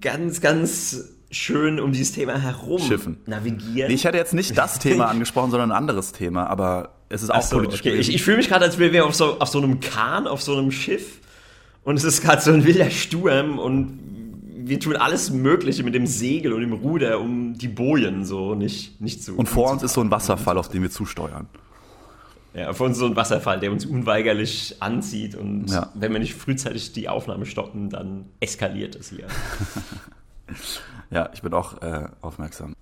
[0.00, 3.16] ganz, ganz schön um dieses Thema herum Schiffen.
[3.26, 3.88] navigieren.
[3.88, 7.30] Nee, ich hätte jetzt nicht das Thema angesprochen, sondern ein anderes Thema, aber es ist
[7.30, 7.94] auch so, politisch okay.
[7.94, 10.42] Ich, ich fühle mich gerade, als wären wir auf so, auf so einem Kahn, auf
[10.42, 11.18] so einem Schiff
[11.84, 13.98] und es ist gerade so ein wilder Sturm und
[14.64, 19.00] wir tun alles Mögliche mit dem Segel und dem Ruder, um die Bojen so nicht,
[19.00, 19.34] nicht zu.
[19.36, 21.48] Und vor uns ist so ein Wasserfall, auf den wir zusteuern.
[22.54, 25.90] Ja, vor uns so ein Wasserfall, der uns unweigerlich anzieht und Ja.
[25.94, 29.26] wenn wir nicht frühzeitig die Aufnahme stoppen, dann eskaliert es hier.
[31.10, 32.74] Ja, ich bin auch äh, aufmerksam.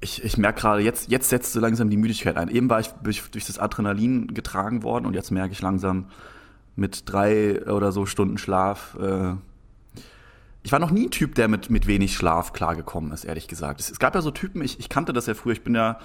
[0.00, 2.48] Ich, ich merke gerade, jetzt, jetzt setzt so langsam die Müdigkeit ein.
[2.48, 6.06] Eben war ich durch, durch das Adrenalin getragen worden und jetzt merke ich langsam
[6.76, 8.96] mit drei oder so Stunden Schlaf.
[9.00, 9.34] Äh,
[10.62, 13.80] ich war noch nie ein Typ, der mit, mit wenig Schlaf klargekommen ist, ehrlich gesagt.
[13.80, 15.98] Es, es gab ja so Typen, ich, ich kannte das ja früher, ich bin ja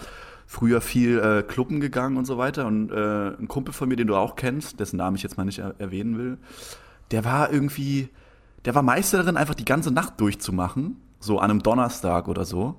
[0.47, 4.07] früher viel äh, Clubben gegangen und so weiter und äh, ein Kumpel von mir, den
[4.07, 6.37] du auch kennst, dessen Namen ich jetzt mal nicht er erwähnen will,
[7.11, 8.09] der war irgendwie,
[8.65, 12.75] der war Meister darin, einfach die ganze Nacht durchzumachen, so an einem Donnerstag oder so.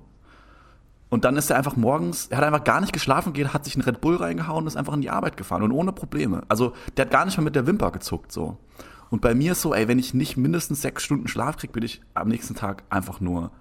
[1.09, 3.75] Und dann ist er einfach morgens, er hat einfach gar nicht geschlafen, geht, hat sich
[3.75, 6.43] einen Red Bull reingehauen und ist einfach in die Arbeit gefahren und ohne Probleme.
[6.49, 8.57] Also der hat gar nicht mal mit der Wimper gezuckt so.
[9.09, 11.83] Und bei mir ist so, ey, wenn ich nicht mindestens sechs Stunden Schlaf krieg, bin
[11.83, 13.51] ich am nächsten Tag einfach nur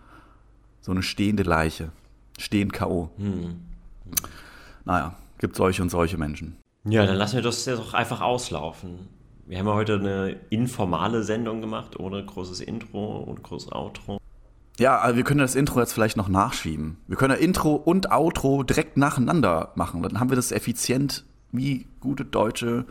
[0.80, 1.92] so eine stehende Leiche.
[2.36, 3.10] Stehend K.O.
[4.84, 6.56] Naja, gibt solche und solche Menschen.
[6.84, 9.08] Ja, dann lassen wir das ja doch einfach auslaufen.
[9.48, 14.18] Wir haben ja heute eine informale Sendung gemacht, ohne großes Intro und großes Outro.
[14.78, 16.98] Ja, aber wir können das Intro jetzt vielleicht noch nachschieben.
[17.06, 20.02] Wir können ja Intro und Outro direkt nacheinander machen.
[20.02, 22.86] Dann haben wir das effizient wie gute Deutsche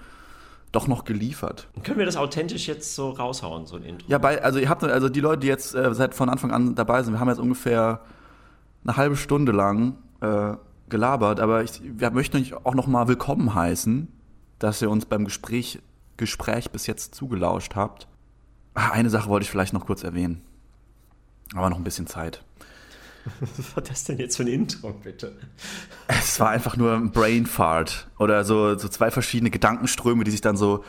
[0.72, 1.68] doch noch geliefert.
[1.84, 4.08] Können wir das authentisch jetzt so raushauen, so ein Intro?
[4.10, 6.74] Ja, bei, also ihr habt also die Leute, die jetzt äh, seit von Anfang an
[6.76, 8.02] dabei sind, wir haben jetzt ungefähr
[8.84, 10.54] eine halbe Stunde lang äh,
[10.90, 14.08] gelabert, aber ich, wir möchten euch auch noch mal willkommen heißen,
[14.60, 15.80] dass ihr uns beim Gespräch,
[16.18, 18.08] Gespräch bis jetzt zugelauscht habt.
[18.74, 20.42] Ah, Eine Sache wollte ich vielleicht noch kurz erwähnen.
[21.54, 22.44] Aber noch ein bisschen Zeit.
[23.58, 25.36] Was war das denn jetzt für ein Intro, bitte?
[26.08, 30.42] Es war einfach nur ein Brain Fart oder so, so zwei verschiedene Gedankenströme, die sich
[30.42, 30.84] dann so.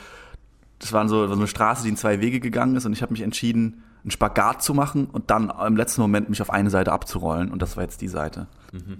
[0.79, 3.12] Das waren so, so eine Straße, die in zwei Wege gegangen ist und ich habe
[3.12, 6.93] mich entschieden, einen Spagat zu machen und dann im letzten Moment mich auf eine Seite
[6.93, 8.47] abzurollen und das war jetzt die Seite.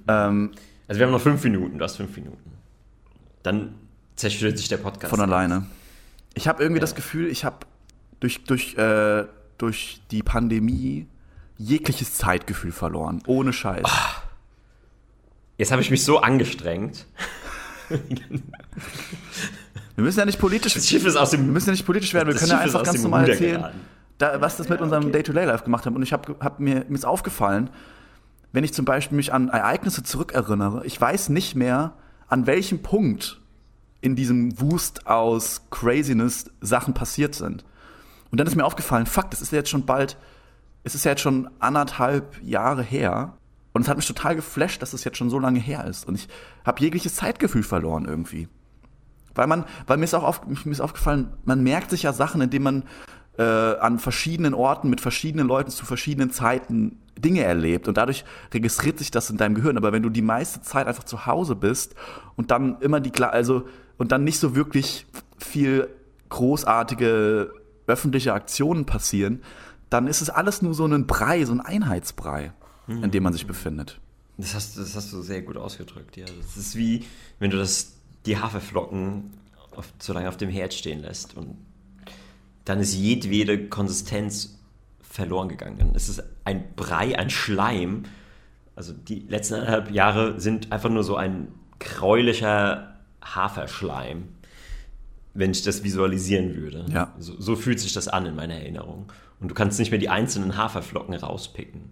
[0.09, 0.53] Ähm,
[0.89, 2.53] Also wir haben noch fünf Minuten, du hast fünf Minuten.
[3.43, 3.75] Dann
[4.17, 5.11] zerstört sich der Podcast.
[5.11, 5.67] von alleine.
[6.37, 7.67] Ich habe irgendwie das Gefühl, ich habe
[8.21, 9.25] durch, durch, äh,
[9.57, 11.09] durch die Pandemie
[11.57, 13.23] jegliches Zeitgefühl verloren.
[13.27, 13.89] Ohne Scheiß.
[15.57, 17.07] Jetzt habe ich mich so angestrengt.
[17.89, 18.01] Wir
[20.05, 21.47] müssen ja nicht politisch, Das Schiff ist aus dem.
[21.47, 22.29] wir müssen ja nicht politisch werden.
[22.29, 23.65] Wir können ja Schiff einfach ganz normal erzählen,
[24.19, 25.95] da, was das mit unserem Day-to-Day-Life gemacht hat.
[25.95, 27.71] Und ich habe hab mir, mir ist aufgefallen,
[28.53, 31.95] wenn ich zum Beispiel mich an Ereignisse zurückerinnere, ich weiß nicht mehr,
[32.29, 33.41] an welchem Punkt
[34.07, 37.65] in diesem Wust aus Craziness Sachen passiert sind.
[38.31, 40.17] Und dann ist mir aufgefallen, fuck, das ist ja jetzt schon bald,
[40.85, 43.35] es ist ja jetzt schon anderthalb Jahre her.
[43.73, 46.07] Und es hat mich total geflasht, dass es jetzt schon so lange her ist.
[46.07, 46.29] Und ich
[46.65, 48.49] habe jegliches Zeitgefühl verloren irgendwie.
[49.35, 52.41] Weil man, weil mir ist auch auf, mir ist aufgefallen, man merkt sich ja Sachen,
[52.41, 52.85] indem man
[53.39, 58.99] äh, an verschiedenen Orten mit verschiedenen Leuten zu verschiedenen Zeiten Dinge erlebt und dadurch registriert
[58.99, 59.77] sich das in deinem Gehirn.
[59.77, 61.97] Aber wenn du die meiste Zeit einfach zu Hause bist
[62.37, 63.67] und dann immer die, also
[63.99, 65.07] und dann nicht so wirklich
[65.39, 65.89] viel
[66.29, 67.53] großartige
[67.87, 69.43] öffentliche Aktionen passieren,
[69.91, 72.53] dann ist es alles nur so ein Brei, so ein Einheitsbrei,
[72.89, 74.01] in dem man sich befindet.
[74.39, 76.27] Das hast, das hast du sehr gut ausgedrückt, ja.
[76.43, 77.05] Das ist wie,
[77.39, 77.93] wenn du das,
[78.27, 79.33] die Haferflocken
[79.77, 81.57] auf, so lange auf dem Herd stehen lässt und
[82.65, 84.59] dann ist jedwede Konsistenz
[85.01, 85.79] verloren gegangen.
[85.79, 88.03] Dann ist es ein Brei, ein Schleim.
[88.75, 92.96] Also die letzten anderthalb Jahre sind einfach nur so ein gräulicher
[93.35, 94.29] Haferschleim,
[95.35, 96.87] wenn ich das visualisieren würde.
[96.89, 97.13] Ja.
[97.19, 99.13] So, so fühlt sich das an in meiner Erinnerung.
[99.41, 101.91] Und du kannst nicht mehr die einzelnen Haferflocken rauspicken.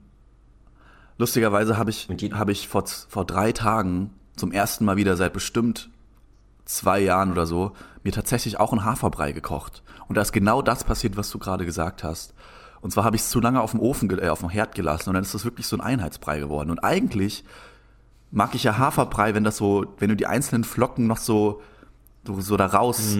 [1.19, 5.91] Lustigerweise habe ich, habe ich vor, vor drei Tagen zum ersten Mal wieder seit bestimmt
[6.65, 9.83] zwei Jahren oder so mir tatsächlich auch einen Haferbrei gekocht.
[10.09, 12.35] Und da ist genau das passiert, was du gerade gesagt hast.
[12.81, 15.09] Und zwar habe ich es zu lange auf dem Ofen, äh, auf dem Herd gelassen
[15.11, 16.71] und dann ist das wirklich so ein Einheitsbrei geworden.
[16.71, 17.45] Und eigentlich
[18.35, 21.63] mag ich ja Haferbrei, wenn das so, wenn du die einzelnen Flocken noch so,
[22.27, 23.17] so, so da raus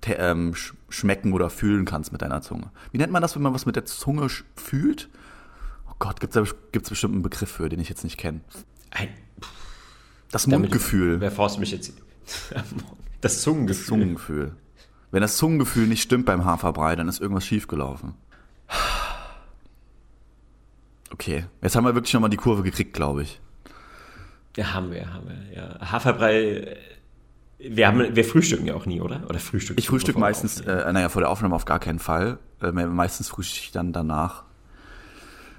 [0.00, 2.70] te- ähm, sch schmecken oder fühlen kannst mit deiner Zunge.
[2.92, 5.08] Wie nennt man das, wenn man was mit der Zunge fühlt?
[5.90, 8.40] Oh Gott, gibt es gibt's bestimmt einen Begriff für, den ich jetzt nicht kenne.
[8.90, 9.08] Ein,
[10.30, 11.20] Das Damit- Mundgefühl.
[11.20, 11.92] Wer forst mich jetzt?
[13.20, 13.86] Das Zungengefühl.
[13.86, 14.56] Zungengefühl.
[15.10, 18.14] Wenn das Zungengefühl nicht stimmt beim Haferbrei, dann ist irgendwas schiefgelaufen.
[21.12, 23.40] Okay, jetzt haben wir wirklich nochmal die Kurve gekriegt, glaube ich.
[24.56, 25.56] Ja, haben wir, haben wir.
[25.56, 25.92] Ja.
[25.92, 26.76] Haferbrei.
[27.58, 29.22] Wir, haben, wir frühstücken ja auch nie, oder?
[29.28, 32.38] Oder frühstücken Ich frühstück meistens, äh, naja, vor der Aufnahme auf gar keinen Fall.
[32.62, 34.44] Äh, meistens frühstück ich dann danach.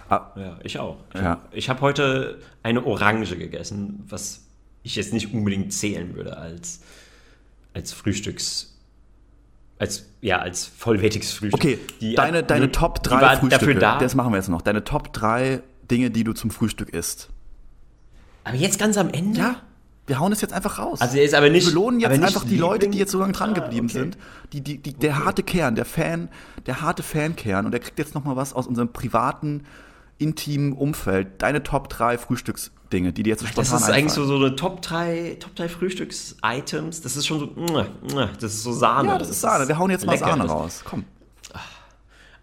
[0.10, 0.98] Ah, Ja, ich auch.
[1.14, 1.26] Ich Ja.
[1.32, 4.46] hab- Ich habe heute eine Orange gegessen, was
[4.84, 6.82] ich jetzt nicht unbedingt zählen würde als,
[7.74, 8.74] als Frühstücks.
[9.80, 11.54] Als, ja, als vollwertiges Frühstück.
[11.62, 14.00] okay, Die- deine, deine Top war 3 Frühstücke, da.
[14.00, 14.62] das machen wir jetzt noch.
[14.62, 17.30] Deine Top 3 Dinge, die du zum Frühstück isst.
[18.48, 19.40] Aber jetzt ganz am Ende?
[19.40, 19.56] Ja,
[20.08, 21.02] wir hauen es jetzt einfach raus.
[21.02, 21.66] Also er ist aber nicht.
[21.68, 24.00] Wir belohnen jetzt einfach die Leute, Liebling- die jetzt so lange dran Ah, geblieben okay.
[24.00, 24.18] sind.
[24.54, 26.30] Die, die, die, der harte Kern, der Fan,
[26.66, 27.66] der harte Fankern.
[27.66, 29.64] Und der kriegt jetzt noch mal was aus unserem privaten,
[30.18, 31.42] intimen Umfeld.
[31.42, 34.56] Deine Top 3 Frühstücksdinge, die dir jetzt so Das spontan ist eigentlich so, so eine
[34.56, 37.02] Top 3, Top 3 Frühstücks-Items.
[37.02, 37.86] Das ist schon so,
[38.40, 39.10] das ist so Sahne.
[39.10, 39.68] Ja, das ist Sahne.
[39.68, 40.28] Wir hauen jetzt mal lecker.
[40.28, 40.82] Sahne Das- raus.
[40.86, 41.04] Komm.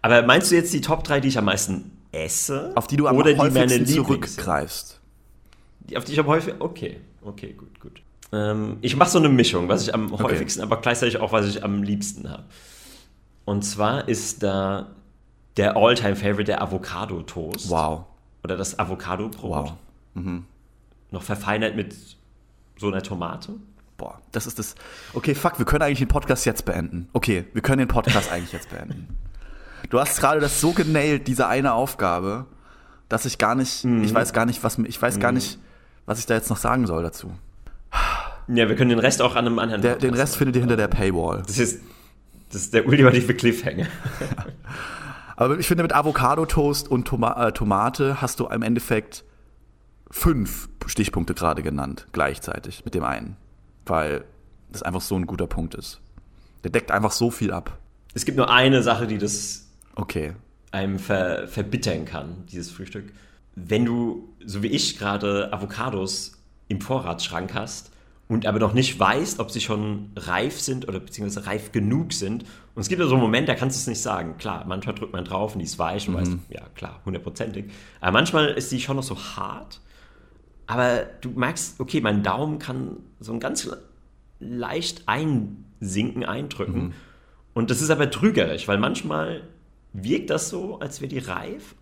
[0.01, 2.71] Aber meinst du jetzt die Top 3, die ich am meisten esse?
[2.75, 4.94] Auf die du am Oder die meine zurückgreifst.
[5.95, 6.61] Auf die ich am häufigsten.
[6.61, 8.01] Okay, okay, gut, gut.
[8.31, 11.63] Ähm, ich mache so eine Mischung, was ich am häufigsten, aber gleichzeitig auch, was ich
[11.63, 12.43] am liebsten habe.
[13.45, 14.87] Und zwar ist da
[15.57, 17.69] der All-Time-Favorite der Avocado-Toast.
[17.69, 18.05] Wow.
[18.43, 19.73] Oder das Avocado-Brot.
[20.15, 20.43] Wow.
[21.11, 21.95] Noch verfeinert mit
[22.77, 23.53] so einer Tomate.
[23.97, 24.75] Boah, das ist das.
[25.13, 27.07] Okay, fuck, wir können eigentlich den Podcast jetzt beenden.
[27.13, 29.07] Okay, wir können den Podcast eigentlich jetzt beenden.
[29.91, 32.47] Du hast gerade das so genailt, diese eine Aufgabe,
[33.07, 34.03] dass ich gar nicht, Mhm.
[34.03, 35.59] ich weiß gar nicht, was, ich weiß gar nicht,
[36.05, 37.31] was ich da jetzt noch sagen soll dazu.
[38.47, 39.81] Ja, wir können den Rest auch an einem anderen.
[39.81, 41.43] Der, den Rest findet ihr hinter der Paywall.
[41.47, 41.81] Das ist,
[42.51, 43.87] das ist der ultimative Cliffhanger.
[45.35, 49.23] Aber ich finde, mit Avocado-Toast und Toma äh, Tomate hast du im Endeffekt
[50.09, 53.35] fünf Stichpunkte gerade genannt, gleichzeitig mit dem einen.
[53.85, 54.23] Weil
[54.71, 55.99] das einfach so ein guter Punkt ist.
[56.63, 57.77] Der deckt einfach so viel ab.
[58.13, 60.33] Es gibt nur eine Sache, die das Okay.
[60.71, 63.11] einem ver verbittern kann, dieses Frühstück.
[63.55, 66.33] Wenn du, so wie ich gerade, Avocados
[66.67, 67.91] im Vorratsschrank hast
[68.27, 72.43] und aber noch nicht weißt, ob sie schon reif sind oder beziehungsweise reif genug sind.
[72.73, 74.37] Und es gibt ja so einen Moment, da kannst du es nicht sagen.
[74.37, 77.65] Klar, manchmal drückt man drauf und die ist weich und weißt, ja klar, hundertprozentig.
[78.01, 79.79] Aber manchmal ist die schon noch so hart.
[80.67, 83.69] Aber du merkst, okay, mein Daumen kann so ein ganz
[84.39, 86.93] leicht einsinken, eindrücken.
[87.53, 89.43] Und das ist aber trügerisch, weil manchmal
[89.93, 91.75] wirkt das so, als wäre die reif.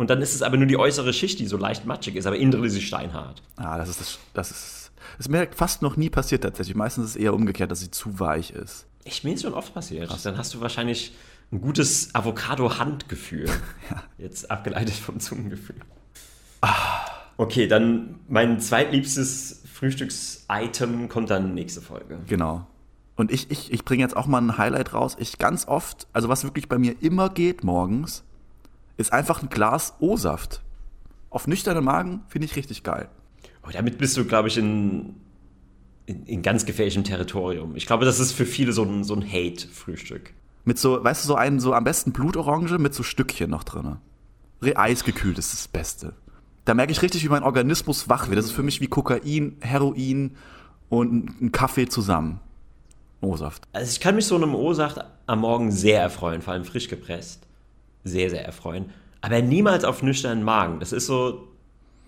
[0.00, 2.36] Und dann ist es aber nur die äußere Schicht, die so leicht matschig ist, aber
[2.36, 3.42] innen drin ist sie steinhart.
[3.56, 6.74] Ah, das ist das, das ist, das ist mir fast noch nie passiert tatsächlich.
[6.74, 8.86] Meistens ist es eher umgekehrt, dass sie zu weich ist.
[9.04, 10.10] Ich mir ist schon oft passiert.
[10.24, 11.12] Dann hast du wahrscheinlich
[11.52, 13.50] ein gutes Avocado-Handgefühl.
[14.16, 15.76] Jetzt abgeleitet vom Zungengefühl.
[17.36, 22.20] Okay, dann mein zweitliebstes Frühstücks-Item kommt dann nächste Folge.
[22.26, 22.66] Genau.
[23.16, 25.18] Und ich, ich, ich bringe jetzt auch mal ein Highlight raus.
[25.20, 28.24] Ich ganz oft, also was wirklich bei mir immer geht morgens,
[29.00, 30.62] ist einfach ein Glas O-Saft.
[31.30, 33.08] Auf nüchternen Magen finde ich richtig geil.
[33.64, 35.14] Oh, damit bist du, glaube ich, in,
[36.06, 37.76] in, in, ganz gefährlichem Territorium.
[37.76, 40.32] Ich glaube, das ist für viele so ein, so ein Hate-Frühstück.
[40.64, 43.96] Mit so, weißt du, so einen, so am besten Blutorange mit so Stückchen noch drin.
[44.60, 46.12] Eisgekühlt ist das Beste.
[46.64, 48.38] Da merke ich richtig, wie mein Organismus wach wird.
[48.38, 50.36] Das ist für mich wie Kokain, Heroin
[50.88, 52.40] und ein Kaffee zusammen.
[53.22, 53.66] O-Saft.
[53.72, 57.46] Also ich kann mich so einem O-Saft am Morgen sehr erfreuen, vor allem frisch gepresst.
[58.04, 58.86] Sehr, sehr erfreuen.
[59.20, 60.80] Aber niemals auf nüchternen Magen.
[60.80, 61.48] Das ist so,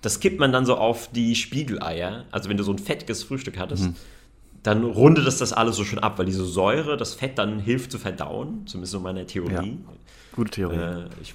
[0.01, 2.24] das kippt man dann so auf die Spiegeleier.
[2.30, 3.97] Also wenn du so ein fettiges Frühstück hattest, mhm.
[4.62, 7.93] dann rundet es das alles so schön ab, weil diese Säure, das Fett dann hilft
[7.93, 8.66] zu verdauen.
[8.66, 9.53] Zumindest so meine Theorie.
[9.53, 9.93] Ja.
[10.34, 10.76] Gute Theorie.
[10.76, 11.34] Äh, ich,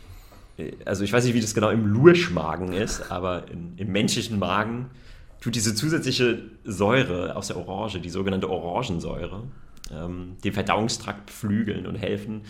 [0.85, 4.89] also ich weiß nicht, wie das genau im Lurschmagen ist, aber in, im menschlichen Magen
[5.39, 9.43] tut diese zusätzliche Säure aus der Orange, die sogenannte Orangensäure,
[9.91, 12.41] ähm, den Verdauungstrakt beflügeln und helfen,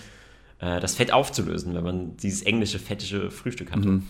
[0.60, 3.86] äh, das Fett aufzulösen, wenn man dieses englische fettige Frühstück hat.
[3.86, 4.08] Mhm.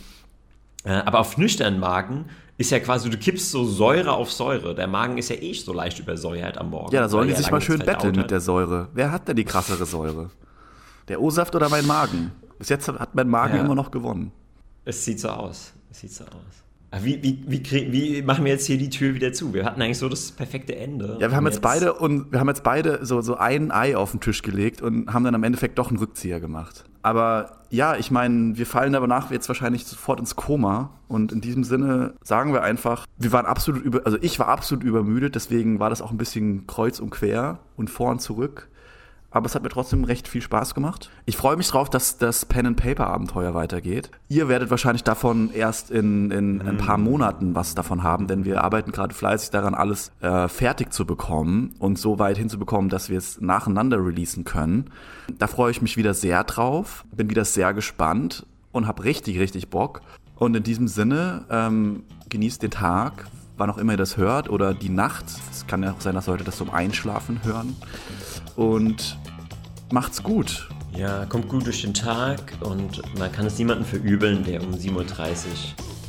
[0.84, 2.26] Äh, aber auf nüchternen Magen
[2.58, 4.74] ist ja quasi, du kippst so Säure auf Säure.
[4.74, 6.94] Der Magen ist ja eh so leicht übersäuert am Morgen.
[6.94, 8.90] Ja, da sollen die sich mal schön betteln mit der Säure.
[8.94, 10.32] Wer hat denn die krassere Säure?
[11.08, 12.32] Der O-Saft oder mein Magen?
[12.58, 13.64] Bis jetzt hat mein Magen ja.
[13.64, 14.32] immer noch gewonnen.
[14.86, 15.74] Es sieht so aus.
[15.92, 16.64] Es sieht so aus.
[17.02, 19.54] Wie, wie, wie, wie, machen wir jetzt hier die Tür wieder zu?
[19.54, 21.18] Wir hatten eigentlich so das perfekte Ende.
[21.20, 23.98] Ja, wir haben jetzt, jetzt, beide und wir haben jetzt beide so, so ein Ei
[23.98, 26.86] auf den Tisch gelegt und haben dann am Endeffekt doch einen Rückzieher gemacht.
[27.04, 30.92] Aber ja, ich meine, wir fallen aber nach jetzt wahrscheinlich sofort ins Koma.
[31.10, 34.84] Und in diesem Sinne sagen wir einfach, wir waren absolut über, also ich war absolut
[34.84, 38.70] übermüdet, deswegen war das auch ein bisschen kreuz und quer und vor und zurück
[39.38, 41.10] aber es hat mir trotzdem recht viel Spaß gemacht.
[41.26, 44.10] Ich freue mich drauf, dass das Pen-and-Paper-Abenteuer weitergeht.
[44.28, 48.64] Ihr werdet wahrscheinlich davon erst in, in ein paar Monaten was davon haben, denn wir
[48.64, 53.18] arbeiten gerade fleißig daran, alles äh, fertig zu bekommen und so weit hinzubekommen, dass wir
[53.18, 54.90] es nacheinander releasen können.
[55.38, 59.70] Da freue ich mich wieder sehr drauf, bin wieder sehr gespannt und habe richtig, richtig
[59.70, 60.02] Bock.
[60.36, 63.28] Und in diesem Sinne, ähm, genießt den Tag,
[63.58, 65.26] wann auch immer ihr das hört, oder die Nacht.
[65.52, 67.76] Es kann ja auch sein, dass Leute das zum Einschlafen hören.
[68.56, 69.18] Und
[69.92, 70.70] macht's gut.
[70.96, 74.96] Ja, kommt gut durch den Tag und man kann es niemandem verübeln, der um 7.30
[74.96, 75.06] Uhr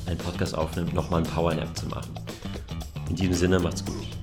[0.07, 2.13] einen Podcast aufnimmt, nochmal einen Powernap zu machen.
[3.09, 4.18] In diesem Sinne, macht's gut.